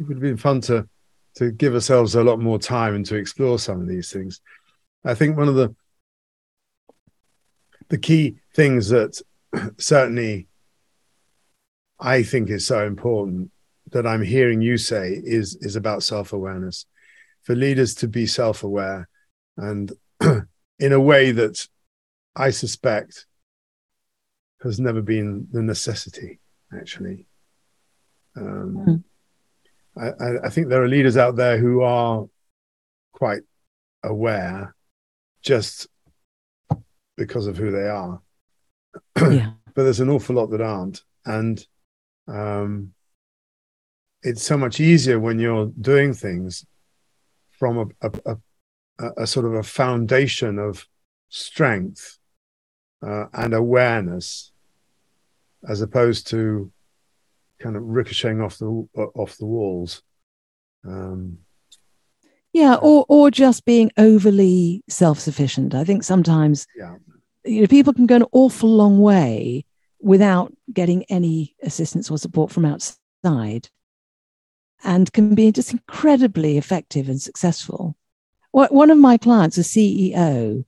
would 0.00 0.16
have 0.16 0.20
been 0.20 0.36
fun 0.36 0.60
to 0.62 0.88
to 1.36 1.50
give 1.50 1.74
ourselves 1.74 2.14
a 2.14 2.24
lot 2.24 2.40
more 2.40 2.58
time 2.58 2.94
and 2.94 3.06
to 3.06 3.16
explore 3.16 3.58
some 3.58 3.80
of 3.80 3.88
these 3.88 4.12
things. 4.12 4.40
I 5.04 5.14
think 5.14 5.36
one 5.36 5.48
of 5.48 5.54
the 5.54 5.74
the 7.88 7.98
key 7.98 8.36
things 8.54 8.88
that 8.90 9.20
certainly 9.78 10.46
I 11.98 12.22
think 12.22 12.50
is 12.50 12.66
so 12.66 12.86
important 12.86 13.50
that 13.90 14.06
I'm 14.06 14.22
hearing 14.22 14.60
you 14.60 14.78
say 14.78 15.20
is 15.22 15.56
is 15.56 15.76
about 15.76 16.02
self-awareness. 16.02 16.86
For 17.42 17.54
leaders 17.54 17.94
to 17.96 18.08
be 18.08 18.26
self-aware 18.26 19.08
and 19.56 19.92
in 20.78 20.92
a 20.92 21.00
way 21.00 21.32
that 21.32 21.66
I 22.36 22.50
suspect 22.50 23.26
has 24.62 24.78
never 24.78 25.00
been 25.00 25.48
the 25.50 25.62
necessity, 25.62 26.38
actually. 26.78 27.26
Um, 28.36 28.76
mm. 28.86 29.04
I, 29.96 30.38
I 30.44 30.48
think 30.50 30.68
there 30.68 30.82
are 30.82 30.88
leaders 30.88 31.16
out 31.16 31.36
there 31.36 31.58
who 31.58 31.82
are 31.82 32.26
quite 33.12 33.42
aware, 34.02 34.74
just 35.42 35.88
because 37.16 37.46
of 37.46 37.56
who 37.56 37.70
they 37.70 37.88
are. 37.88 38.20
yeah. 39.20 39.52
But 39.74 39.84
there's 39.84 40.00
an 40.00 40.10
awful 40.10 40.36
lot 40.36 40.46
that 40.46 40.60
aren't. 40.60 41.02
And 41.24 41.64
um, 42.26 42.92
it's 44.22 44.42
so 44.42 44.56
much 44.56 44.80
easier 44.80 45.18
when 45.18 45.38
you're 45.38 45.70
doing 45.80 46.14
things 46.14 46.64
from 47.50 47.92
a, 48.00 48.06
a, 48.08 48.36
a, 48.98 49.10
a 49.18 49.26
sort 49.26 49.46
of 49.46 49.54
a 49.54 49.62
foundation 49.62 50.58
of 50.58 50.86
strength 51.28 52.18
uh, 53.06 53.26
and 53.32 53.54
awareness 53.54 54.52
as 55.68 55.82
opposed 55.82 56.26
to 56.28 56.70
kind 57.60 57.76
of 57.76 57.82
ricocheting 57.82 58.40
off 58.40 58.58
the 58.58 58.88
off 59.14 59.36
the 59.38 59.46
walls 59.46 60.02
Um, 60.86 61.38
yeah, 62.52 62.74
or 62.74 63.04
or 63.08 63.30
just 63.30 63.64
being 63.64 63.92
overly 63.96 64.82
self-sufficient. 64.88 65.74
I 65.74 65.84
think 65.84 66.02
sometimes 66.02 66.66
yeah. 66.76 66.96
you 67.44 67.60
know 67.60 67.66
people 67.68 67.92
can 67.92 68.06
go 68.06 68.16
an 68.16 68.24
awful 68.32 68.68
long 68.68 69.00
way 69.00 69.64
without 70.00 70.52
getting 70.72 71.04
any 71.04 71.54
assistance 71.62 72.10
or 72.10 72.18
support 72.18 72.50
from 72.50 72.64
outside 72.64 73.68
and 74.82 75.12
can 75.12 75.34
be 75.34 75.52
just 75.52 75.72
incredibly 75.72 76.56
effective 76.56 77.08
and 77.08 77.20
successful. 77.20 77.96
One 78.52 78.90
of 78.90 78.98
my 78.98 79.16
clients, 79.16 79.58
a 79.58 79.60
CEO, 79.60 80.64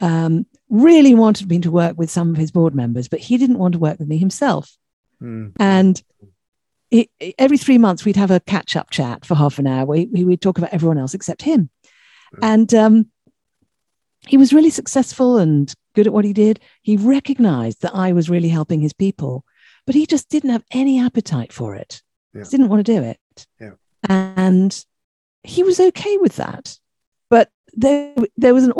um, 0.00 0.46
really 0.68 1.14
wanted 1.14 1.48
me 1.48 1.60
to 1.60 1.70
work 1.70 1.96
with 1.96 2.10
some 2.10 2.30
of 2.30 2.36
his 2.36 2.50
board 2.50 2.74
members, 2.74 3.08
but 3.08 3.20
he 3.20 3.38
didn't 3.38 3.58
want 3.58 3.72
to 3.72 3.78
work 3.78 3.98
with 3.98 4.08
me 4.08 4.18
himself. 4.18 4.76
Mm. 5.22 5.52
And 5.58 6.02
it, 6.92 7.34
every 7.38 7.56
three 7.56 7.78
months, 7.78 8.04
we'd 8.04 8.16
have 8.16 8.30
a 8.30 8.40
catch 8.40 8.76
up 8.76 8.90
chat 8.90 9.24
for 9.24 9.34
half 9.34 9.58
an 9.58 9.66
hour. 9.66 9.86
We, 9.86 10.06
we, 10.06 10.24
would 10.24 10.42
talk 10.42 10.58
about 10.58 10.74
everyone 10.74 10.98
else 10.98 11.14
except 11.14 11.42
him. 11.42 11.70
Mm. 12.34 12.38
And 12.42 12.74
um, 12.74 13.10
he 14.26 14.36
was 14.36 14.52
really 14.52 14.70
successful 14.70 15.38
and 15.38 15.72
good 15.94 16.06
at 16.06 16.12
what 16.12 16.26
he 16.26 16.34
did. 16.34 16.60
He 16.82 16.98
recognized 16.98 17.80
that 17.80 17.94
I 17.94 18.12
was 18.12 18.28
really 18.28 18.50
helping 18.50 18.80
his 18.80 18.92
people, 18.92 19.44
but 19.86 19.94
he 19.94 20.06
just 20.06 20.28
didn't 20.28 20.50
have 20.50 20.64
any 20.70 21.00
appetite 21.00 21.52
for 21.52 21.74
it. 21.74 22.02
Yeah. 22.34 22.44
He 22.44 22.50
didn't 22.50 22.68
want 22.68 22.84
to 22.84 22.92
do 22.92 23.02
it. 23.02 23.46
Yeah. 23.58 23.72
And 24.08 24.84
he 25.42 25.62
was 25.62 25.80
okay 25.80 26.18
with 26.18 26.36
that. 26.36 26.78
But 27.30 27.48
there, 27.72 28.14
there 28.36 28.54
was 28.54 28.64
an 28.64 28.74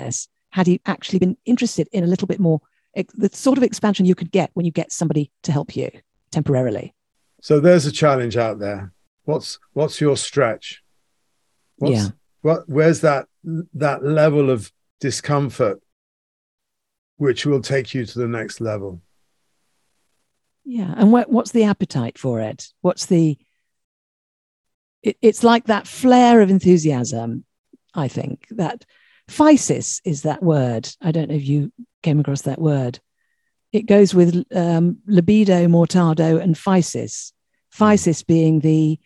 had 0.51 0.67
he 0.67 0.83
actually 0.85 1.19
been 1.19 1.39
interested 1.47 1.89
in 1.93 2.05
a 2.05 2.07
little 2.07 2.29
bit 2.29 2.39
more 2.39 2.61
the 2.95 3.31
sort 3.33 3.57
of 3.57 3.65
expansion 3.65 4.05
you 4.05 4.15
could 4.15 4.31
get 4.31 4.51
when 4.53 4.67
you 4.67 4.73
get 4.73 4.93
somebody 4.93 5.31
to 5.45 5.51
help 5.51 5.75
you 5.75 5.91
temporarily. 6.31 6.95
So 7.43 7.59
there's 7.59 7.87
a 7.87 7.93
challenge 7.93 8.37
out 8.37 8.61
there. 8.61 8.93
What's 9.25 9.59
what's 9.73 10.01
your 10.01 10.17
stretch? 10.17 10.81
What's, 11.77 11.93
yeah. 11.93 12.09
What 12.41 12.69
where's 12.69 13.01
that 13.01 13.27
that 13.75 14.05
level 14.05 14.49
of 14.49 14.73
discomfort 15.01 15.83
which 17.17 17.45
will 17.45 17.61
take 17.61 17.95
you 17.95 18.07
to 18.07 18.19
the 18.19 18.29
next 18.29 18.61
level? 18.61 19.03
Yeah, 20.65 20.95
and 20.97 21.11
what, 21.11 21.29
what's 21.29 21.51
the 21.51 21.65
appetite 21.65 22.17
for 22.17 22.41
it? 22.41 22.69
What's 22.81 23.07
the 23.07 23.37
it, 25.03 25.17
it's 25.21 25.43
like 25.43 25.65
that 25.65 25.89
flare 25.89 26.43
of 26.43 26.51
enthusiasm, 26.51 27.45
I 27.93 28.07
think, 28.07 28.47
that 28.51 28.85
physis 29.29 30.01
is 30.05 30.23
that 30.23 30.45
word. 30.45 30.89
I 31.01 31.11
don't 31.11 31.29
know 31.29 31.35
if 31.35 31.49
you 31.49 31.73
came 32.05 32.21
across 32.21 32.43
that 32.43 32.61
word. 32.61 33.01
It 33.73 33.87
goes 33.87 34.15
with 34.15 34.45
um, 34.55 34.99
libido, 35.07 35.67
mortido, 35.67 36.41
and 36.41 36.55
physis. 36.55 37.33
Physis 37.75 38.27
being 38.27 38.61
the, 38.61 38.99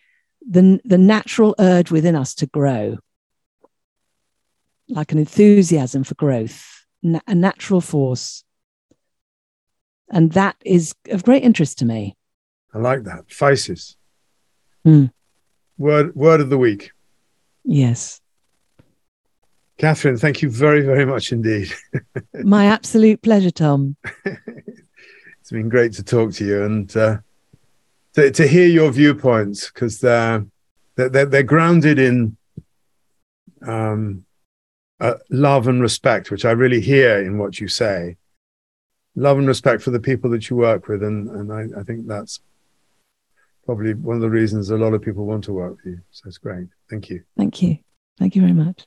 the, 0.48 0.80
the 0.84 0.98
natural 0.98 1.54
urge 1.58 1.90
within 1.90 2.16
us 2.16 2.34
to 2.36 2.46
grow, 2.46 2.98
like 4.88 5.12
an 5.12 5.18
enthusiasm 5.18 6.02
for 6.02 6.14
growth, 6.16 6.84
na- 7.02 7.20
a 7.28 7.34
natural 7.34 7.80
force. 7.80 8.42
And 10.10 10.32
that 10.32 10.56
is 10.64 10.94
of 11.10 11.24
great 11.24 11.44
interest 11.44 11.78
to 11.78 11.84
me. 11.84 12.16
I 12.74 12.78
like 12.78 13.04
that. 13.04 13.28
Physis. 13.28 13.94
Mm. 14.84 15.12
Word, 15.78 16.14
word 16.16 16.40
of 16.40 16.50
the 16.50 16.58
week. 16.58 16.90
Yes. 17.64 18.20
Catherine, 19.78 20.16
thank 20.16 20.40
you 20.40 20.50
very, 20.50 20.80
very 20.80 21.04
much 21.04 21.32
indeed. 21.32 21.70
My 22.34 22.66
absolute 22.66 23.20
pleasure, 23.22 23.50
Thom. 23.50 23.96
it's 24.24 25.50
been 25.50 25.68
great 25.68 25.92
to 25.94 26.02
talk 26.02 26.32
to 26.34 26.46
you 26.46 26.64
and 26.64 26.96
uh, 26.96 27.18
to, 28.14 28.30
to 28.30 28.46
hear 28.46 28.66
your 28.66 28.90
viewpoints 28.90 29.70
because 29.70 30.00
they're, 30.00 30.46
they're, 30.94 31.26
they're 31.26 31.42
grounded 31.42 31.98
in 31.98 32.38
um, 33.66 34.24
uh, 34.98 35.14
love 35.30 35.68
and 35.68 35.82
respect, 35.82 36.30
which 36.30 36.46
I 36.46 36.52
really 36.52 36.80
hear 36.80 37.20
in 37.22 37.36
what 37.36 37.60
you 37.60 37.68
say. 37.68 38.16
Love 39.14 39.38
and 39.38 39.46
respect 39.46 39.82
for 39.82 39.90
the 39.90 40.00
people 40.00 40.30
that 40.30 40.48
you 40.48 40.56
work 40.56 40.88
with. 40.88 41.02
And, 41.02 41.28
and 41.28 41.52
I, 41.52 41.80
I 41.80 41.82
think 41.82 42.06
that's 42.06 42.40
probably 43.66 43.92
one 43.92 44.16
of 44.16 44.22
the 44.22 44.30
reasons 44.30 44.70
a 44.70 44.76
lot 44.76 44.94
of 44.94 45.02
people 45.02 45.26
want 45.26 45.44
to 45.44 45.52
work 45.52 45.76
with 45.76 45.86
you. 45.86 46.00
So 46.12 46.28
it's 46.28 46.38
great. 46.38 46.68
Thank 46.88 47.10
you. 47.10 47.22
Thank 47.36 47.60
you. 47.60 47.78
Thank 48.18 48.36
you 48.36 48.40
very 48.40 48.54
much. 48.54 48.86